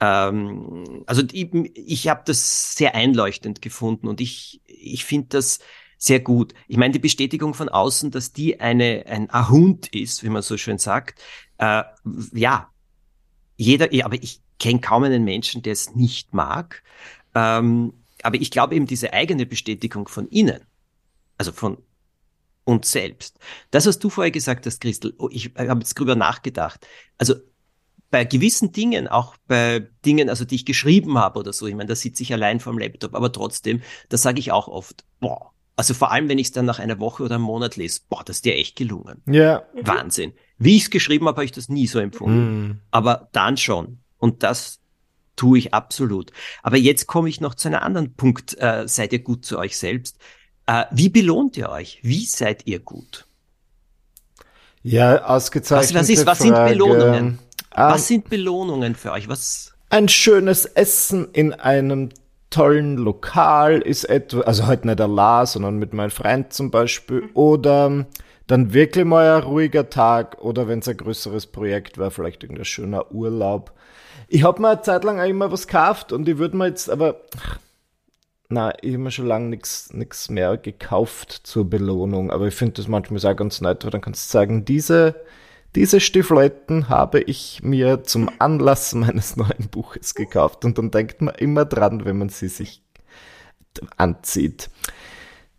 [0.00, 5.60] ähm, also ich, ich habe das sehr einleuchtend gefunden und ich, ich finde das
[5.96, 6.52] sehr gut.
[6.68, 10.56] Ich meine, die Bestätigung von außen, dass die eine, ein Ahund ist, wie man so
[10.58, 11.20] schön sagt,
[11.58, 11.82] äh,
[12.32, 12.70] ja,
[13.56, 16.82] jeder, ja, aber ich kenne kaum einen Menschen, der es nicht mag.
[17.34, 20.60] Ähm, aber ich glaube eben diese eigene Bestätigung von innen,
[21.38, 21.78] also von
[22.64, 23.38] uns selbst.
[23.70, 26.86] Das, was du vorher gesagt hast, Christel, oh, ich habe jetzt drüber nachgedacht.
[27.18, 27.34] Also
[28.10, 31.88] bei gewissen Dingen, auch bei Dingen, also die ich geschrieben habe oder so, ich meine,
[31.88, 35.92] da sitze ich allein vorm Laptop, aber trotzdem, da sage ich auch oft, boah, also
[35.92, 38.36] vor allem, wenn ich es dann nach einer Woche oder einem Monat lese, boah, das
[38.36, 39.20] ist dir echt gelungen.
[39.26, 39.64] Ja.
[39.82, 40.32] Wahnsinn.
[40.56, 42.62] Wie ich es geschrieben habe, habe ich das nie so empfunden.
[42.62, 42.80] Mhm.
[42.90, 43.98] Aber dann schon.
[44.18, 44.80] Und das
[45.36, 46.30] tue ich absolut.
[46.62, 48.56] Aber jetzt komme ich noch zu einem anderen Punkt.
[48.58, 50.18] Äh, seid ihr gut zu euch selbst?
[50.66, 51.98] Äh, wie belohnt ihr euch?
[52.02, 53.26] Wie seid ihr gut?
[54.82, 56.54] Ja, ausgezeichnete Was- was ist- was sind.
[56.54, 57.38] Belohnungen?
[57.70, 59.28] Ah, Was sind Belohnungen für euch?
[59.28, 59.70] Was?
[59.90, 62.08] ein schönes Essen in einem
[62.50, 68.06] tollen Lokal ist etwa, also heute nicht allein, sondern mit meinem Freund zum Beispiel, oder
[68.48, 72.64] dann wirklich mal ein ruhiger Tag, oder wenn es ein größeres Projekt wäre, vielleicht irgendein
[72.64, 73.72] schöner Urlaub.
[74.34, 76.90] Ich habe mir eine Zeit lang auch immer was gekauft und ich würde mir jetzt
[76.90, 77.20] aber,
[78.48, 82.88] na, ich habe mir schon lange nichts mehr gekauft zur Belohnung, aber ich finde das
[82.88, 85.14] manchmal auch ganz nett, weil dann kannst du sagen, diese
[85.76, 91.36] diese Stiefeletten habe ich mir zum Anlass meines neuen Buches gekauft und dann denkt man
[91.36, 92.82] immer dran, wenn man sie sich
[93.96, 94.68] anzieht.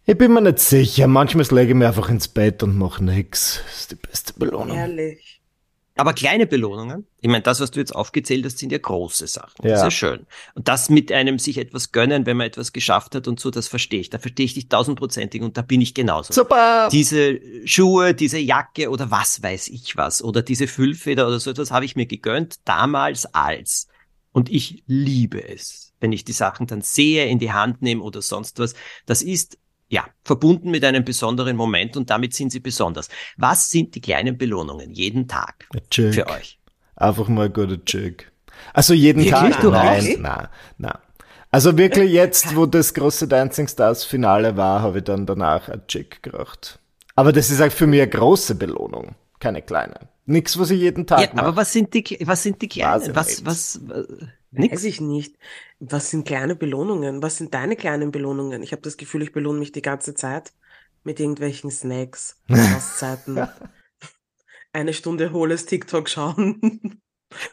[0.05, 1.07] Ich bin mir nicht sicher.
[1.07, 3.61] Manchmal lege ich mich einfach ins Bett und mache nix.
[3.65, 4.77] Das ist die beste Belohnung.
[4.77, 5.34] Ehrlich.
[5.97, 9.65] Aber kleine Belohnungen, ich meine, das, was du jetzt aufgezählt hast, sind ja große Sachen.
[9.65, 9.77] Ja.
[9.77, 10.27] Sehr schön.
[10.53, 13.69] Und das mit einem sich etwas gönnen, wenn man etwas geschafft hat und so, das
[13.69, 14.09] verstehe ich.
[14.09, 16.33] Da verstehe ich dich tausendprozentig und da bin ich genauso.
[16.33, 16.89] Super!
[16.91, 21.71] Diese Schuhe, diese Jacke oder was weiß ich was oder diese Füllfeder oder so etwas
[21.71, 23.87] habe ich mir gegönnt, damals als.
[24.33, 28.21] Und ich liebe es, wenn ich die Sachen dann sehe, in die Hand nehme oder
[28.21, 28.73] sonst was.
[29.05, 29.57] Das ist
[29.89, 33.09] ja, verbunden mit einem besonderen Moment und damit sind sie besonders.
[33.37, 36.59] Was sind die kleinen Belohnungen jeden Tag für euch?
[36.95, 38.31] Einfach mal ein guter Chick.
[38.73, 39.55] Also jeden Wirklich?
[39.55, 39.61] Tag?
[39.61, 40.19] Du nein, auch?
[40.19, 40.97] nein, nein.
[41.51, 45.85] Also wirklich jetzt, wo das große Dancing Stars Finale war, habe ich dann danach ein
[45.87, 46.79] Chick gemacht.
[47.15, 50.09] Aber das ist halt für mich eine große Belohnung, keine kleine.
[50.25, 51.45] Nix, was ich jeden Tag Ja, mache.
[51.47, 53.15] aber was sind die, was sind die kleinen?
[53.15, 53.45] Was, nicht.
[53.45, 53.79] was,
[54.57, 54.85] was, Weiß nix?
[54.85, 55.37] ich nicht.
[55.79, 57.21] Was sind kleine Belohnungen?
[57.21, 58.63] Was sind deine kleinen Belohnungen?
[58.63, 60.53] Ich habe das Gefühl, ich belohne mich die ganze Zeit
[61.03, 63.53] mit irgendwelchen Snacks, Auszeiten,
[64.73, 67.01] eine Stunde hohles TikTok schauen.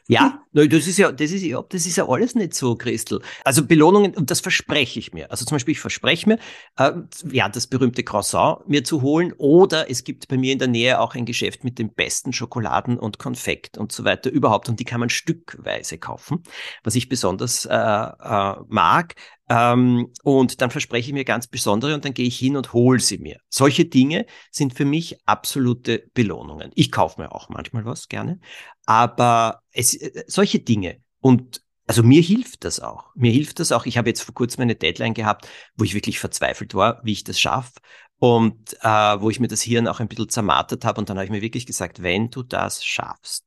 [0.09, 3.21] Ja, das ist ja, das ist ja, das ist ja alles nicht so, Christel.
[3.45, 5.31] Also Belohnungen, und das verspreche ich mir.
[5.31, 6.39] Also zum Beispiel, ich verspreche mir,
[6.79, 6.93] äh,
[7.31, 11.01] ja, das berühmte Croissant mir zu holen oder es gibt bei mir in der Nähe
[11.01, 14.85] auch ein Geschäft mit den besten Schokoladen und Konfekt und so weiter überhaupt und die
[14.85, 16.43] kann man stückweise kaufen,
[16.85, 19.15] was ich besonders äh, äh, mag.
[19.53, 23.01] Ähm, und dann verspreche ich mir ganz besondere und dann gehe ich hin und hole
[23.01, 23.39] sie mir.
[23.51, 26.71] Solche Dinge sind für mich absolute Belohnungen.
[26.75, 28.41] Ich kaufe mir auch manchmal was gerne,
[28.87, 33.11] aber es, äh, solche Dinge und also mir hilft das auch.
[33.15, 33.85] Mir hilft das auch.
[33.85, 37.25] Ich habe jetzt vor kurzem eine Deadline gehabt, wo ich wirklich verzweifelt war, wie ich
[37.25, 37.73] das schaffe.
[38.19, 38.89] Und äh,
[39.21, 41.01] wo ich mir das Hirn auch ein bisschen zermartert habe.
[41.01, 43.45] Und dann habe ich mir wirklich gesagt, wenn du das schaffst,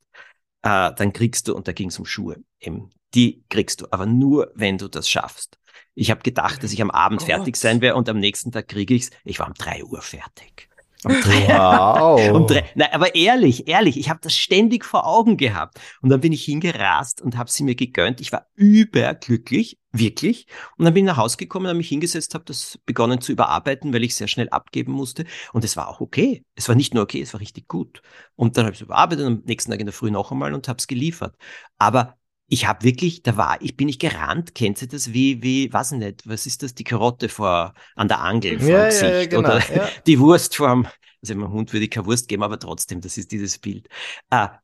[0.65, 4.05] äh, dann kriegst du, und da ging es um Schuhe, eben, die kriegst du, aber
[4.05, 5.57] nur, wenn du das schaffst.
[5.93, 7.27] Ich habe gedacht, dass ich am Abend Gott.
[7.27, 9.11] fertig sein werde und am nächsten Tag kriege ich's.
[9.23, 10.67] Ich war um drei Uhr fertig.
[11.47, 12.31] Wow.
[12.31, 15.79] um drei, nein, aber ehrlich, ehrlich, ich habe das ständig vor Augen gehabt.
[16.01, 18.21] Und dann bin ich hingerast und habe sie mir gegönnt.
[18.21, 20.47] Ich war überglücklich, wirklich.
[20.77, 23.93] Und dann bin ich nach Hause gekommen, habe mich hingesetzt, habe das begonnen zu überarbeiten,
[23.93, 25.25] weil ich sehr schnell abgeben musste.
[25.53, 26.43] Und es war auch okay.
[26.55, 28.01] Es war nicht nur okay, es war richtig gut.
[28.35, 30.53] Und dann habe ich es überarbeitet und am nächsten Tag in der Früh noch einmal
[30.53, 31.35] und habe es geliefert.
[31.77, 35.71] Aber ich habe wirklich, da war, ich bin nicht gerannt, kennt ihr das wie, wie,
[35.73, 38.89] weiß ich nicht, was ist das, die Karotte vor, an der Angel vor Ja, dem
[38.89, 39.89] ja, Gesicht genau, oder ja.
[40.07, 40.87] die Wurst vorm,
[41.21, 43.87] also meinem Hund würde ich keine Wurst geben, aber trotzdem, das ist dieses Bild.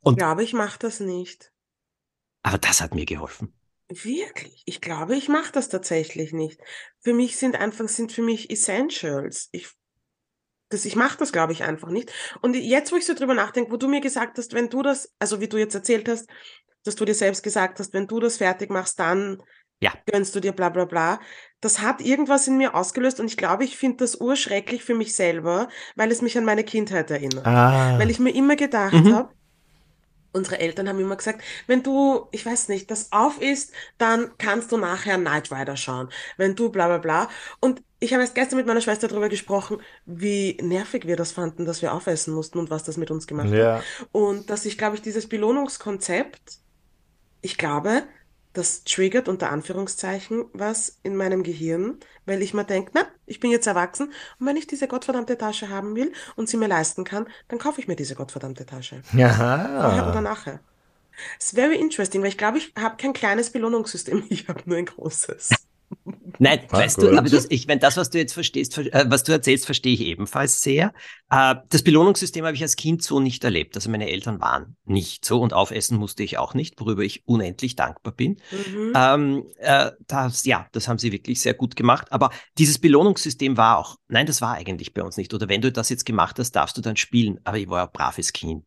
[0.02, 1.52] Und, Ich glaube, ich mache das nicht.
[2.44, 3.52] aber das hat mir geholfen.
[3.88, 4.62] Wirklich?
[4.66, 6.60] Ich glaube, ich mache das tatsächlich nicht.
[7.00, 9.48] Für mich sind einfach, sind für mich Essentials.
[9.52, 9.68] Ich,
[10.72, 12.12] das, ich mache das, glaube ich, einfach nicht.
[12.40, 15.12] Und jetzt, wo ich so drüber nachdenke, wo du mir gesagt hast, wenn du das,
[15.18, 16.28] also wie du jetzt erzählt hast,
[16.84, 19.42] dass du dir selbst gesagt hast, wenn du das fertig machst, dann
[19.80, 19.92] Ja.
[20.06, 21.20] gönnst du dir bla bla bla.
[21.60, 25.14] Das hat irgendwas in mir ausgelöst und ich glaube, ich finde das urschrecklich für mich
[25.14, 27.46] selber, weil es mich an meine Kindheit erinnert.
[27.46, 27.98] Ah.
[27.98, 29.14] Weil ich mir immer gedacht Mhm.
[29.14, 29.34] habe,
[30.32, 34.72] unsere Eltern haben immer gesagt, wenn du, ich weiß nicht, das auf ist, dann kannst
[34.72, 36.08] du nachher Knight Rider schauen.
[36.36, 37.28] Wenn du bla bla bla.
[37.60, 41.64] Und ich habe erst gestern mit meiner Schwester darüber gesprochen, wie nervig wir das fanden,
[41.64, 43.54] dass wir aufessen mussten und was das mit uns gemacht hat.
[43.54, 43.82] ja.
[44.10, 46.58] Und dass ich, glaube ich, dieses Belohnungskonzept,
[47.42, 48.04] ich glaube,
[48.52, 53.50] das triggert unter Anführungszeichen was in meinem Gehirn, weil ich mir denke, na, ich bin
[53.50, 57.26] jetzt erwachsen und wenn ich diese gottverdammte Tasche haben will und sie mir leisten kann,
[57.48, 59.02] dann kaufe ich mir diese gottverdammte Tasche.
[59.82, 60.60] Vorher oder nachher.
[61.36, 64.86] It's very interesting, weil ich glaube, ich habe kein kleines Belohnungssystem, ich habe nur ein
[64.86, 65.50] großes.
[66.38, 67.04] Nein, Ah, weißt gut.
[67.04, 69.66] du, aber das, ich, wenn das, was du jetzt verstehst, ver- äh, was du erzählst,
[69.66, 70.92] verstehe ich ebenfalls sehr.
[71.30, 73.76] Äh, das Belohnungssystem habe ich als Kind so nicht erlebt.
[73.76, 77.76] Also meine Eltern waren nicht so und aufessen musste ich auch nicht, worüber ich unendlich
[77.76, 78.40] dankbar bin.
[78.50, 78.92] Mhm.
[78.94, 82.10] Ähm, äh, das, ja, das haben sie wirklich sehr gut gemacht.
[82.10, 85.32] Aber dieses Belohnungssystem war auch, nein, das war eigentlich bei uns nicht.
[85.34, 87.40] Oder wenn du das jetzt gemacht hast, darfst du dann spielen.
[87.44, 88.64] Aber ich war ein braves Kind.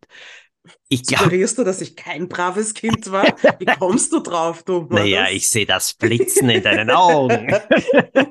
[0.90, 3.26] Ich glaube, Suggerierst du, dass ich kein braves Kind war?
[3.60, 4.88] Wie kommst du drauf, du?
[4.90, 7.54] naja, ich sehe das Blitzen in deinen Augen.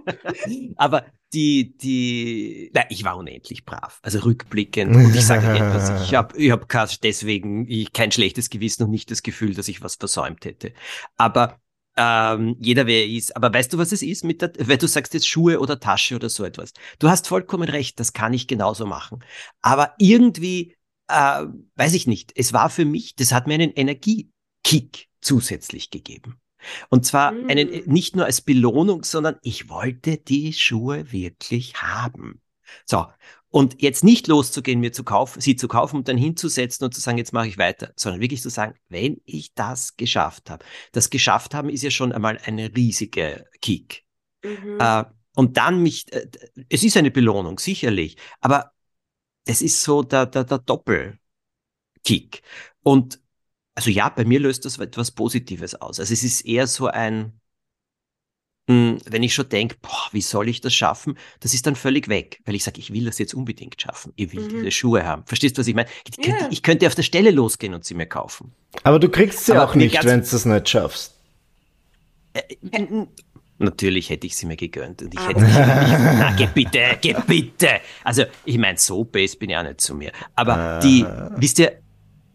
[0.77, 3.99] Aber die, die, na, ich war unendlich brav.
[4.03, 4.95] Also rückblickend.
[4.95, 6.69] Und ich sage etwas, ich habe ich hab
[7.03, 10.73] deswegen kein schlechtes Gewissen und nicht das Gefühl, dass ich was versäumt hätte.
[11.17, 11.59] Aber
[11.97, 13.37] ähm, jeder wer er ist.
[13.37, 16.17] Aber weißt du, was es ist mit der, weil du sagst jetzt Schuhe oder Tasche
[16.17, 16.73] oder so etwas.
[16.99, 19.23] Du hast vollkommen recht, das kann ich genauso machen.
[19.61, 20.74] Aber irgendwie,
[21.09, 21.45] äh,
[21.77, 26.41] weiß ich nicht, es war für mich, das hat mir einen Energiekick zusätzlich gegeben.
[26.89, 27.51] Und zwar Mm.
[27.51, 32.41] einen, nicht nur als Belohnung, sondern ich wollte die Schuhe wirklich haben.
[32.87, 33.07] So.
[33.49, 37.01] Und jetzt nicht loszugehen, mir zu kaufen, sie zu kaufen und dann hinzusetzen und zu
[37.01, 40.65] sagen, jetzt mache ich weiter, sondern wirklich zu sagen, wenn ich das geschafft habe.
[40.91, 44.05] Das geschafft haben ist ja schon einmal eine riesige Kick.
[44.43, 44.79] Mhm.
[44.81, 45.05] Äh,
[45.37, 46.27] und dann mich, äh,
[46.69, 48.73] es ist eine Belohnung, sicherlich, aber
[49.47, 51.19] es ist so der, der, der Doppelkick.
[52.83, 53.21] Und
[53.75, 56.01] also ja, bei mir löst das etwas Positives aus.
[56.01, 57.41] Also es ist eher so ein,
[58.69, 62.09] hm, wenn ich schon denke, boah, wie soll ich das schaffen, das ist dann völlig
[62.09, 64.13] weg, weil ich sage, ich will das jetzt unbedingt schaffen.
[64.17, 64.49] Ich will Mhm.
[64.49, 65.25] diese Schuhe haben.
[65.27, 65.89] Verstehst du, was ich meine?
[66.09, 66.49] Ich könnte, Ja.
[66.51, 68.53] ich könnte auf der Stelle losgehen und sie mir kaufen.
[68.83, 71.15] Aber du kriegst sie Aber auch nicht, wenn du das nicht schaffst.
[73.65, 75.29] Natürlich hätte ich sie mir gegönnt und ich Ah.
[75.29, 77.69] hätte mich, na, geh bitte, geh bitte.
[78.05, 80.13] Also, ich meine, so base bin ich auch nicht zu mir.
[80.35, 81.05] Aber die,
[81.37, 81.73] wisst ihr,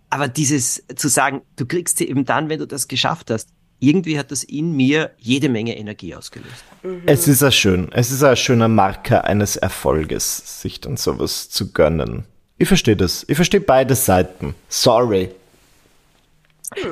[0.09, 4.19] aber dieses zu sagen, du kriegst sie eben dann, wenn du das geschafft hast, irgendwie
[4.19, 6.63] hat das in mir jede Menge Energie ausgelöst.
[7.05, 7.89] Es ist ja schön.
[7.93, 12.25] Es ist ein schöner Marker eines Erfolges, sich dann sowas zu gönnen.
[12.57, 13.23] Ich verstehe das.
[13.29, 14.53] Ich verstehe beide Seiten.
[14.67, 15.29] Sorry.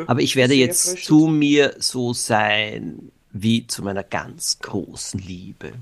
[0.07, 5.73] Aber ich werde Sehr jetzt zu mir so sein wie zu meiner ganz großen Liebe.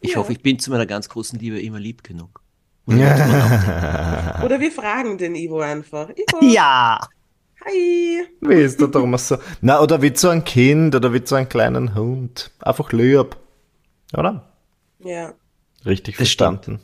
[0.00, 0.18] Ich Ja.
[0.18, 2.40] hoffe, ich bin zu meiner ganz großen Liebe immer lieb genug.
[2.86, 6.10] Oder wir fragen den Ivo einfach.
[6.10, 7.00] Ivo, Ja!
[7.64, 8.22] hi.
[8.40, 9.38] Wie ist der Thomas so?
[9.62, 12.50] Na, oder wie zu einem Kind oder wie zu einem kleinen Hund.
[12.60, 13.36] Einfach lieb.
[14.16, 14.52] Oder?
[15.00, 15.34] Ja.
[15.86, 16.80] Richtig Das verstanden.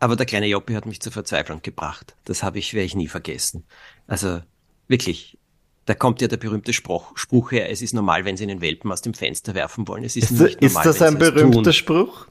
[0.00, 2.16] Aber der kleine Joppi hat mich zur Verzweiflung gebracht.
[2.24, 3.64] Das habe ich, werde ich nie vergessen.
[4.06, 4.40] Also
[4.88, 5.38] wirklich,
[5.86, 8.90] da kommt ja der berühmte Spruch, Spruch her, es ist normal, wenn sie einen Welpen
[8.90, 10.02] aus dem Fenster werfen wollen.
[10.02, 11.72] Es ist, Ist, nicht ist normal, das wenn ein berühmter tun.
[11.72, 12.26] Spruch?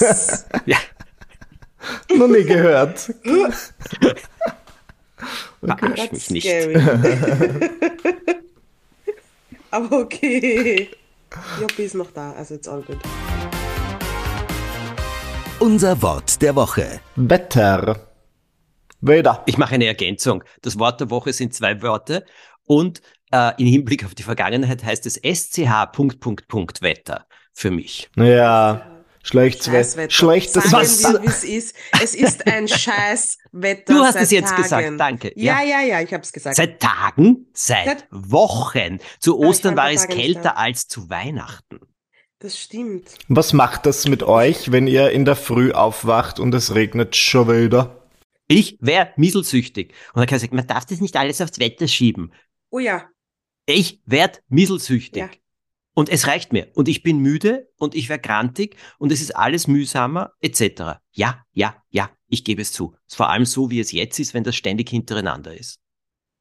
[0.00, 0.46] Was?
[0.66, 0.78] Ja,
[2.16, 2.98] Noch nie gehört.
[5.60, 6.48] verarsch mich nicht.
[9.70, 10.88] Aber okay.
[11.60, 12.96] Joppi ist noch da, also it's all good.
[15.58, 17.00] Unser Wort der Woche.
[17.16, 18.00] Wetter.
[19.00, 19.42] Weder.
[19.46, 20.42] Ich mache eine Ergänzung.
[20.62, 22.22] Das Wort der Woche sind zwei Wörter
[22.68, 23.02] und
[23.32, 28.08] äh, im Hinblick auf die Vergangenheit heißt es SCH Punkt, Punkt, Punkt Wetter für mich.
[28.16, 28.94] Ja.
[29.24, 29.96] Schlechtes.
[29.96, 30.10] Wetter.
[30.10, 31.02] Schlechtes Sagen Was?
[31.02, 31.76] wir, wie es ist.
[32.02, 32.66] Es ist ein
[33.22, 33.92] Scheißwetter.
[33.92, 34.62] Du hast seit es jetzt Tagen.
[34.62, 35.32] gesagt, danke.
[35.36, 35.80] Ja, Ja.
[35.80, 36.56] ja, ja, ich habe es gesagt.
[36.56, 39.00] Seit Tagen, seit Seit- Wochen.
[39.18, 41.80] Zu Ostern war es kälter als zu Weihnachten.
[42.38, 43.08] das stimmt.
[43.28, 47.48] Was macht das mit euch, wenn ihr in der Früh aufwacht und es regnet schon
[47.48, 48.06] wieder?
[48.46, 49.92] Ich wäre mieselsüchtig.
[50.14, 52.32] Und dann kann ich sagen, man darf das nicht alles aufs Wetter schieben.
[52.70, 53.08] Oh ja,
[53.66, 55.20] Ich werd mieselsüchtig.
[55.22, 55.30] Ja.
[55.94, 56.70] Und es reicht mir.
[56.74, 61.00] Und ich bin müde und ich werde grantig und es ist alles mühsamer, etc.
[61.12, 62.94] Ja, ja, ja, ich gebe es zu.
[63.08, 65.80] Vor allem so, wie es jetzt ist, wenn das ständig hintereinander ist.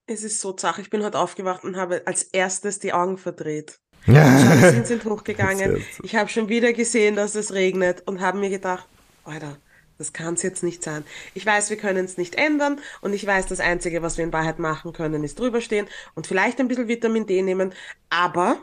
[0.06, 0.78] es ist so zach.
[0.80, 3.80] Ich bin heute aufgewacht und habe als erstes die Augen verdreht.
[4.06, 4.40] Ja.
[4.40, 5.84] Jalousien sind hochgegangen.
[6.02, 8.88] Ich habe schon wieder gesehen, dass es regnet und habe mir gedacht,
[9.26, 9.58] Alter,
[9.98, 11.04] das kann es jetzt nicht sein.
[11.34, 14.34] Ich weiß, wir können es nicht ändern und ich weiß, das Einzige, was wir in
[14.34, 17.74] Wahrheit machen können, ist drüberstehen und vielleicht ein bisschen Vitamin D nehmen,
[18.10, 18.58] aber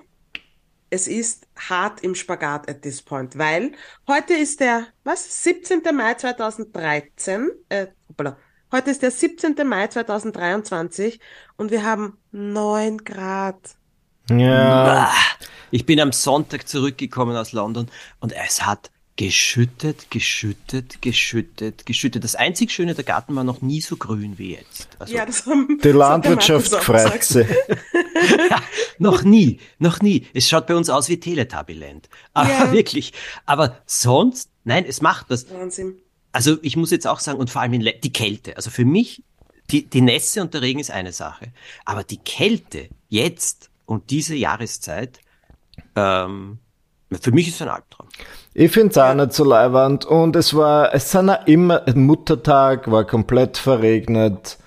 [0.90, 3.72] es ist hart im Spagat at this point, weil
[4.06, 5.82] heute ist der, was, 17.
[5.92, 8.36] Mai 2013, äh, hoppala,
[8.70, 9.56] heute ist der 17.
[9.66, 11.18] Mai 2023
[11.56, 13.76] und wir haben 9 Grad.
[14.30, 15.12] ja.
[15.70, 22.24] Ich bin am Sonntag zurückgekommen aus London und es hat geschüttet, geschüttet, geschüttet, geschüttet.
[22.24, 24.88] Das einzig Schöne, der Garten war noch nie so grün wie jetzt.
[24.98, 27.24] Also Ja, das haben Die das hat der Landwirtschaft Markus auch freut gesagt.
[27.24, 27.46] sich.
[28.98, 30.26] noch nie, noch nie.
[30.34, 32.08] Es schaut bei uns aus wie Teletubbyland.
[32.32, 32.72] Aber Ja.
[32.72, 33.12] wirklich.
[33.46, 35.48] Aber sonst, nein, es macht das.
[35.52, 35.96] Wahnsinn.
[36.32, 38.56] Also ich muss jetzt auch sagen, und vor allem die Kälte.
[38.56, 39.22] Also für mich,
[39.70, 41.52] die, die Nässe und der Regen ist eine Sache.
[41.84, 45.20] Aber die Kälte jetzt und diese Jahreszeit,
[45.94, 46.58] ähm,
[47.20, 48.08] für mich ist es ein Albtraum.
[48.56, 50.04] Ich find's auch nicht so leiwand.
[50.04, 54.58] Und es war, es sind auch immer, Muttertag war komplett verregnet.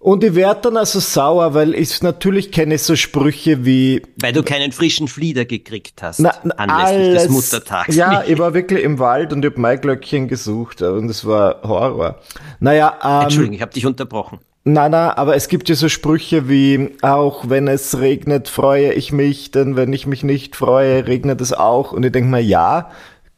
[0.00, 4.42] Und ich werd dann also sauer, weil ich natürlich kenne so Sprüche wie, Weil du
[4.42, 7.22] keinen frischen Flieder gekriegt hast na, na, anlässlich alles.
[7.22, 7.94] des Muttertags.
[7.94, 12.18] Ja, ich war wirklich im Wald und ich hab Maiglöckchen gesucht und es war Horror.
[12.58, 14.40] Naja, ähm, Entschuldigung, ich habe dich unterbrochen.
[14.64, 19.12] Nein, nein, aber es gibt ja so Sprüche wie, auch wenn es regnet, freue ich
[19.12, 21.92] mich, denn wenn ich mich nicht freue, regnet es auch.
[21.92, 22.90] Und ich denke mir, ja,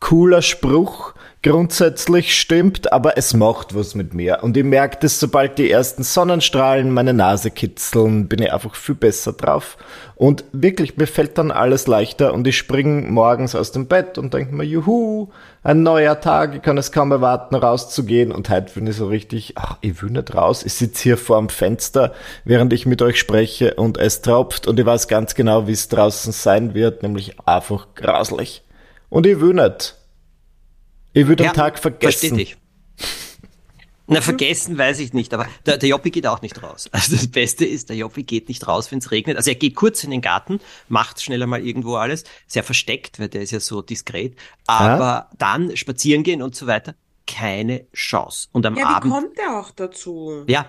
[0.05, 4.41] cooler Spruch, grundsätzlich stimmt, aber es macht was mit mir.
[4.43, 8.97] Und ich merke das, sobald die ersten Sonnenstrahlen meine Nase kitzeln, bin ich einfach viel
[8.97, 9.79] besser drauf.
[10.15, 14.35] Und wirklich, mir fällt dann alles leichter und ich spring morgens aus dem Bett und
[14.35, 15.29] denke mir, juhu,
[15.63, 18.31] ein neuer Tag, ich kann es kaum erwarten, rauszugehen.
[18.31, 20.65] Und heute bin ich so richtig, ach, ich will nicht raus.
[20.67, 22.13] Ich sitze hier vor dem Fenster,
[22.45, 25.89] während ich mit euch spreche und es tropft und ich weiß ganz genau, wie es
[25.89, 28.65] draußen sein wird, nämlich einfach grauslich.
[29.15, 29.95] Und ich will nicht.
[31.13, 32.11] Ich will den Tag vergessen.
[32.11, 32.57] Verstehe dich.
[34.09, 36.89] Na, vergessen weiß ich nicht, aber der, der Joppi geht auch nicht raus.
[36.91, 39.37] Also das Beste ist, der Joppi geht nicht raus, wenn es regnet.
[39.37, 43.29] Also er geht kurz in den Garten, macht schneller mal irgendwo alles, sehr versteckt, weil
[43.29, 44.35] der ist ja so diskret.
[44.67, 46.97] Aber dann spazieren gehen und so weiter,
[47.29, 48.49] keine Chance.
[48.51, 50.43] Und am Ja, wie Abend, kommt der auch dazu?
[50.49, 50.69] ja,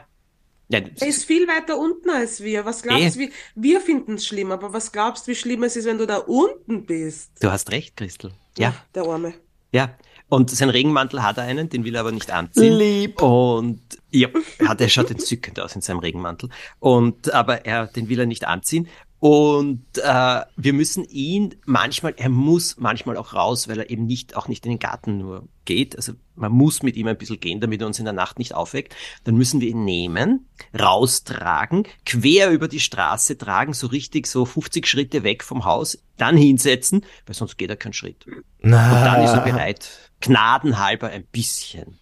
[0.68, 2.66] Ja, Er ist viel weiter unten als wir.
[2.66, 3.28] Was glaubst du, Eh.
[3.28, 6.08] wie, wir finden es schlimm, aber was glaubst du, wie schlimm es ist, wenn du
[6.08, 7.32] da unten bist?
[7.40, 8.32] du hast recht, Christel.
[8.58, 9.34] Ja, Der Arme.
[9.72, 9.96] ja.
[10.28, 12.74] Und sein Regenmantel hat er einen, den will er aber nicht anziehen.
[12.74, 13.22] Lieb.
[13.22, 14.28] Und ja,
[14.68, 16.50] hat, er schaut entzückend aus in seinem Regenmantel.
[16.80, 18.88] Und aber er, den will er nicht anziehen.
[19.20, 24.36] Und äh, wir müssen ihn manchmal, er muss manchmal auch raus, weil er eben nicht,
[24.36, 25.96] auch nicht in den Garten nur geht.
[25.96, 28.54] Also man muss mit ihm ein bisschen gehen, damit er uns in der Nacht nicht
[28.54, 28.96] aufweckt.
[29.24, 30.48] Dann müssen wir ihn nehmen,
[30.78, 36.38] raustragen, quer über die Straße tragen, so richtig so 50 Schritte weg vom Haus, dann
[36.38, 38.26] hinsetzen, weil sonst geht er keinen Schritt.
[38.28, 41.98] Und dann ist er bereit, gnadenhalber ein bisschen,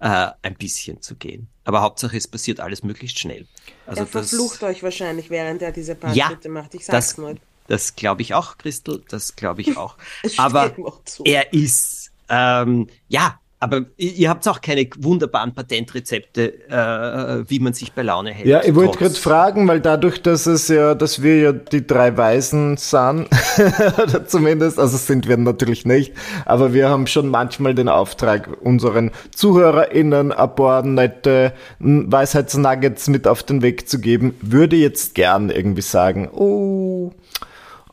[0.00, 1.48] äh, ein bisschen zu gehen.
[1.64, 3.46] Aber Hauptsache, es passiert alles möglichst schnell.
[3.86, 6.74] Also er das, verflucht euch wahrscheinlich, während er diese paar Ja, Schritte macht.
[6.74, 7.36] Ich sag's das, nur.
[7.66, 9.96] das glaube ich auch, Christel, das glaube ich auch.
[10.36, 17.58] Aber auch er ist, ähm, ja, aber ihr habt auch keine wunderbaren Patentrezepte, äh, wie
[17.58, 18.46] man sich bei Laune hält.
[18.46, 22.16] Ja, ich wollte gerade fragen, weil dadurch, dass es ja, dass wir ja die drei
[22.16, 23.28] Weisen sind,
[24.02, 26.12] oder zumindest, also sind wir natürlich nicht,
[26.44, 33.42] aber wir haben schon manchmal den Auftrag, unseren ZuhörerInnen ein paar nette Weisheitsnuggets mit auf
[33.42, 37.12] den Weg zu geben, würde jetzt gern irgendwie sagen, oh,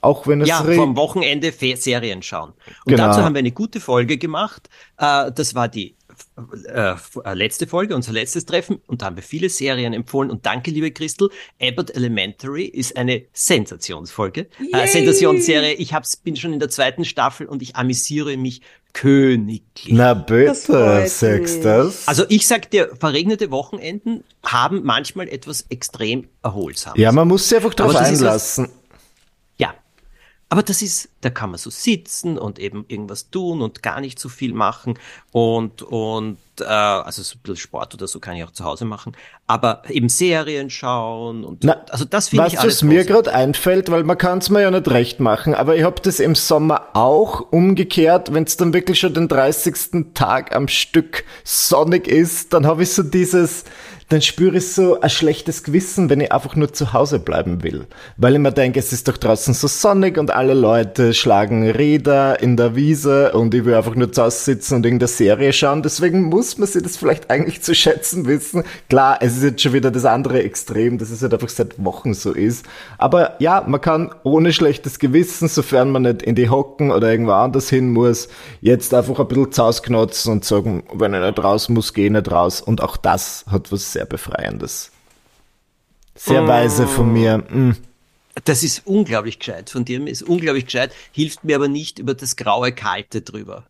[0.04, 2.50] auch wenn es Ja, vom Wochenende Fe Serien schauen.
[2.86, 3.08] Und Genau.
[3.08, 4.70] dazu haben wir eine gute Folge gemacht.
[4.98, 5.96] Äh, das war die
[6.68, 6.94] äh,
[7.26, 8.80] äh, letzte Folge, unser letztes Treffen.
[8.86, 10.30] Und da haben wir viele Serien empfohlen.
[10.30, 11.30] Und danke, liebe Christel.
[11.62, 14.48] Abbott Elementary ist eine Sensationsfolge.
[14.72, 14.88] Äh!
[14.88, 15.74] Sensationsserie.
[15.74, 18.62] Ich hab's, bin schon in der zweiten Staffel und ich amüsiere mich
[18.94, 19.94] königlich.
[19.94, 22.08] Na bitte, sagst das?
[22.08, 27.00] Also ich sag dir, verregnete Wochenenden haben manchmal etwas extrem Erholsames.
[27.00, 28.70] ja, man muss sich einfach drauf einlassen.
[30.54, 34.20] Aber das ist, da kann man so sitzen und eben irgendwas tun und gar nicht
[34.20, 35.00] so viel machen
[35.32, 38.86] und, und äh, also so ein bisschen Sport oder so kann ich auch zu Hause
[38.86, 39.18] machen.
[39.48, 43.90] Aber eben Serien schauen und Na, also das finde ich alles was mir gerade einfällt,
[43.90, 46.90] weil man kann es mir ja nicht recht machen, aber ich hab das im Sommer
[46.94, 50.14] auch umgekehrt, wenn es dann wirklich schon den 30.
[50.14, 53.64] Tag am Stück sonnig ist, dann habe ich so dieses,
[54.14, 57.88] dann spüre ich so ein schlechtes Gewissen, wenn ich einfach nur zu Hause bleiben will.
[58.16, 62.40] Weil ich mir denke, es ist doch draußen so sonnig und alle Leute schlagen Räder
[62.40, 65.82] in der Wiese und ich will einfach nur zu Hause sitzen und irgendeine Serie schauen.
[65.82, 68.64] Deswegen muss man sich das vielleicht eigentlich zu schätzen wissen.
[68.88, 72.14] Klar, es ist jetzt schon wieder das andere Extrem, dass es halt einfach seit Wochen
[72.14, 72.68] so ist.
[73.00, 77.32] Aber ja, man kann ohne schlechtes Gewissen, sofern man nicht in die Hocken oder irgendwo
[77.32, 78.28] anders hin muss,
[78.62, 82.06] jetzt einfach ein bisschen zu Hause knotzen und sagen, wenn ich nicht raus muss, gehe
[82.06, 82.62] ich nicht raus.
[82.62, 84.92] Und auch das hat was sehr Befreiendes.
[86.16, 87.38] Sehr weise von mir.
[87.40, 87.76] Mm.
[88.46, 92.36] Das ist unglaublich gescheit von dir, ist unglaublich gescheit, hilft mir aber nicht über das
[92.36, 93.66] graue Kalte drüber.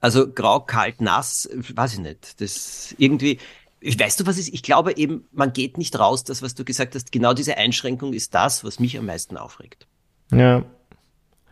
[0.00, 2.40] Also grau, kalt, nass, weiß ich nicht.
[2.40, 3.38] Das irgendwie,
[3.80, 4.48] ich- weißt du, was ist?
[4.48, 8.12] Ich glaube eben, man geht nicht raus, das, was du gesagt hast, genau diese Einschränkung
[8.12, 9.86] ist das, was mich am meisten aufregt.
[10.32, 10.64] Ja.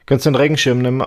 [0.07, 1.05] Kannst du den Regenschirm nehmen?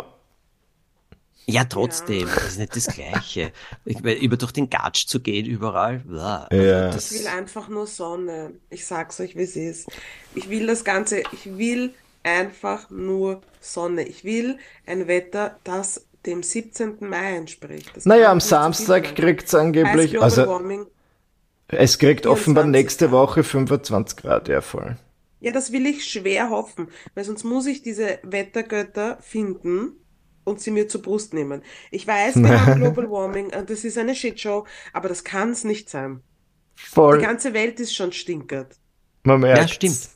[1.46, 3.52] Ja, trotzdem, das ist nicht das Gleiche.
[3.84, 6.90] Ich, weil über durch den Gatsch zu gehen überall, blah, also Ja.
[6.92, 8.52] das, Ich will einfach nur Sonne.
[8.70, 9.90] Ich sag's euch, wie es ist.
[10.36, 14.04] Ich will das Ganze, ich will einfach nur Sonne.
[14.04, 16.98] Ich will ein Wetter, das dem 17.
[17.00, 17.96] Mai entspricht.
[17.96, 20.86] Das Naja, am Samstag kriegt's Heißt angeblich, also Warming.
[21.70, 23.12] es kriegt offenbar 24 nächste Grad.
[23.14, 24.98] Woche 25 Grad, ja voll.
[25.40, 29.94] Ja, das will ich schwer hoffen, weil sonst muss ich diese Wettergötter finden
[30.50, 31.62] und sie mir zur Brust nehmen.
[31.92, 35.90] Ich weiß, wir haben Global Warming und das ist eine Shitshow, aber das kann's nicht
[35.90, 36.22] sein.
[36.78, 37.20] Die Voll.
[37.22, 38.76] ganze Welt ist schon stinkert.
[39.24, 39.60] Man merkt.
[39.62, 40.10] ja, stimmt.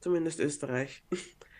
[0.00, 1.02] Zumindest Österreich.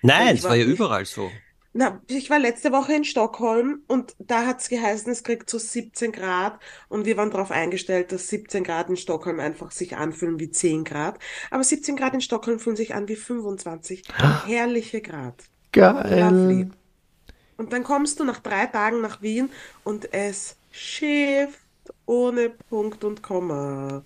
[0.02, 1.30] Nein, Ich es war ja war- überall so.
[1.78, 6.10] Na, ich war letzte Woche in Stockholm und da hat's geheißen, es kriegt so 17
[6.10, 10.48] Grad und wir waren darauf eingestellt, dass 17 Grad in Stockholm einfach sich anfühlen wie
[10.50, 11.18] 10 Grad.
[11.50, 14.04] Aber 17 Grad in Stockholm fühlen sich an wie 25
[14.46, 15.34] herrliche Grad.
[15.72, 16.20] Geil.
[16.20, 16.70] Lovely.
[17.56, 19.50] Und dann kommst du nach drei Tagen nach Wien
[19.84, 21.60] und es schifft
[22.06, 24.02] ohne Punkt und Komma.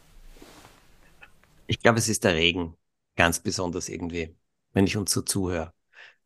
[1.66, 2.76] Ich glaube, es ist der Regen.
[3.16, 4.34] Ganz besonders irgendwie,
[4.72, 5.72] wenn ich uns so zuhöre.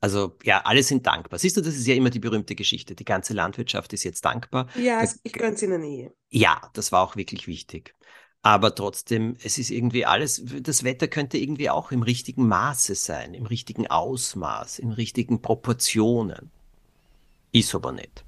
[0.00, 1.38] Also ja, alle sind dankbar.
[1.38, 2.94] Siehst du, das ist ja immer die berühmte Geschichte.
[2.94, 4.68] Die ganze Landwirtschaft ist jetzt dankbar.
[4.74, 6.10] Ja, es, ich gönn's ihnen eh.
[6.30, 7.94] Ja, das war auch wirklich wichtig.
[8.42, 13.32] Aber trotzdem, es ist irgendwie alles, das Wetter könnte irgendwie auch im richtigen Maße sein,
[13.32, 16.52] im richtigen Ausmaß, in richtigen Proportionen.
[17.54, 18.24] Ist aber nicht.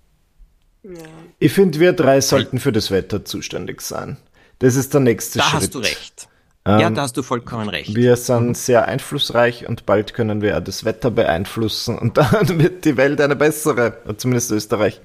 [0.82, 1.02] Ja.
[1.40, 4.16] Ich finde, wir drei sollten für das Wetter zuständig sein.
[4.60, 5.60] Das ist der nächste Da Schritt.
[5.62, 6.28] hast du recht.
[6.66, 7.94] ja, Ähm, da hast du vollkommen recht.
[7.94, 12.84] Wir sind sehr einflussreich und bald können wir auch das Wetter beeinflussen und dann wird
[12.84, 15.00] die Welt eine bessere, zumindest Österreich.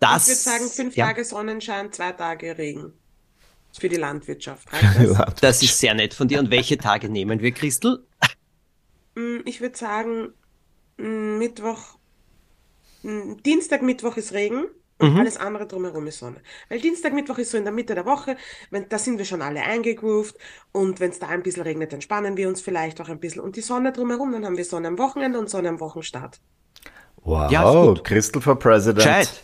[0.00, 2.92] das, Ich würde sagen, fünf ja, Tage Sonnenschein, zwei Tage Regen.
[3.78, 4.68] Für die Landwirtschaft.
[4.98, 5.34] Das?
[5.40, 6.38] Das ist sehr nett von dir.
[6.40, 8.04] Und welche Tage nehmen wir, Christel?
[9.14, 10.34] Mm, Ich würde sagen,
[10.98, 11.96] mm, Mittwoch,
[13.02, 14.66] Dienstag, Mittwoch ist Regen
[14.98, 15.18] und Mhm.
[15.20, 16.40] alles andere drumherum ist Sonne.
[16.68, 18.36] Weil Dienstag, Mittwoch ist so in der Mitte der Woche,
[18.70, 20.36] wenn, da sind wir schon alle eingegroovt
[20.70, 23.40] und wenn es da ein bisschen regnet, entspannen wir uns vielleicht auch ein bisschen.
[23.42, 26.40] Und die Sonne drumherum, dann haben wir Sonne am Wochenende und Sonne am Wochenstart.
[27.24, 27.94] Wow, Ja.
[28.04, 28.98] Crystal for President.
[29.04, 29.42] Gescheit.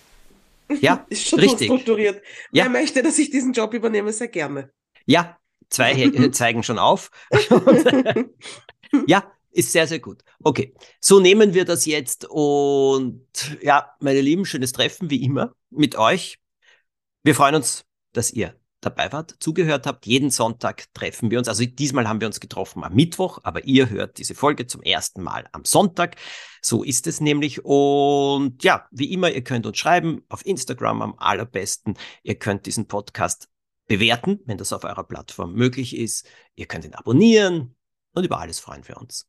[0.81, 1.67] Ja, Ist schon richtig.
[1.67, 2.23] strukturiert.
[2.53, 2.65] Ja.
[2.65, 4.71] Wer möchte, dass ich diesen Job übernehme, sehr gerne.
[5.07, 5.39] Ja,
[5.71, 7.11] zwei äh, zeigen schon auf.
[9.07, 10.22] ja, ist sehr, sehr gut.
[10.42, 13.26] Okay, so nehmen wir das jetzt und
[13.62, 16.38] ja, meine Lieben, schönes Treffen wie immer mit euch.
[17.22, 20.07] Wir freuen uns, dass ihr dabei wart, zugehört habt.
[20.07, 21.49] Jeden Sonntag treffen wir uns.
[21.49, 25.22] Also diesmal haben wir uns getroffen am Mittwoch, aber ihr hört diese Folge zum ersten
[25.22, 26.16] Mal am Sonntag.
[26.62, 27.64] So ist es nämlich.
[27.64, 31.96] Und ja, wie immer, ihr könnt uns schreiben auf Instagram am allerbesten.
[32.22, 33.49] Ihr könnt diesen Podcast
[33.86, 36.26] bewerten, wenn das auf eurer Plattform möglich ist.
[36.55, 37.74] Ihr könnt ihn abonnieren
[38.14, 39.28] und über alles freuen wir uns.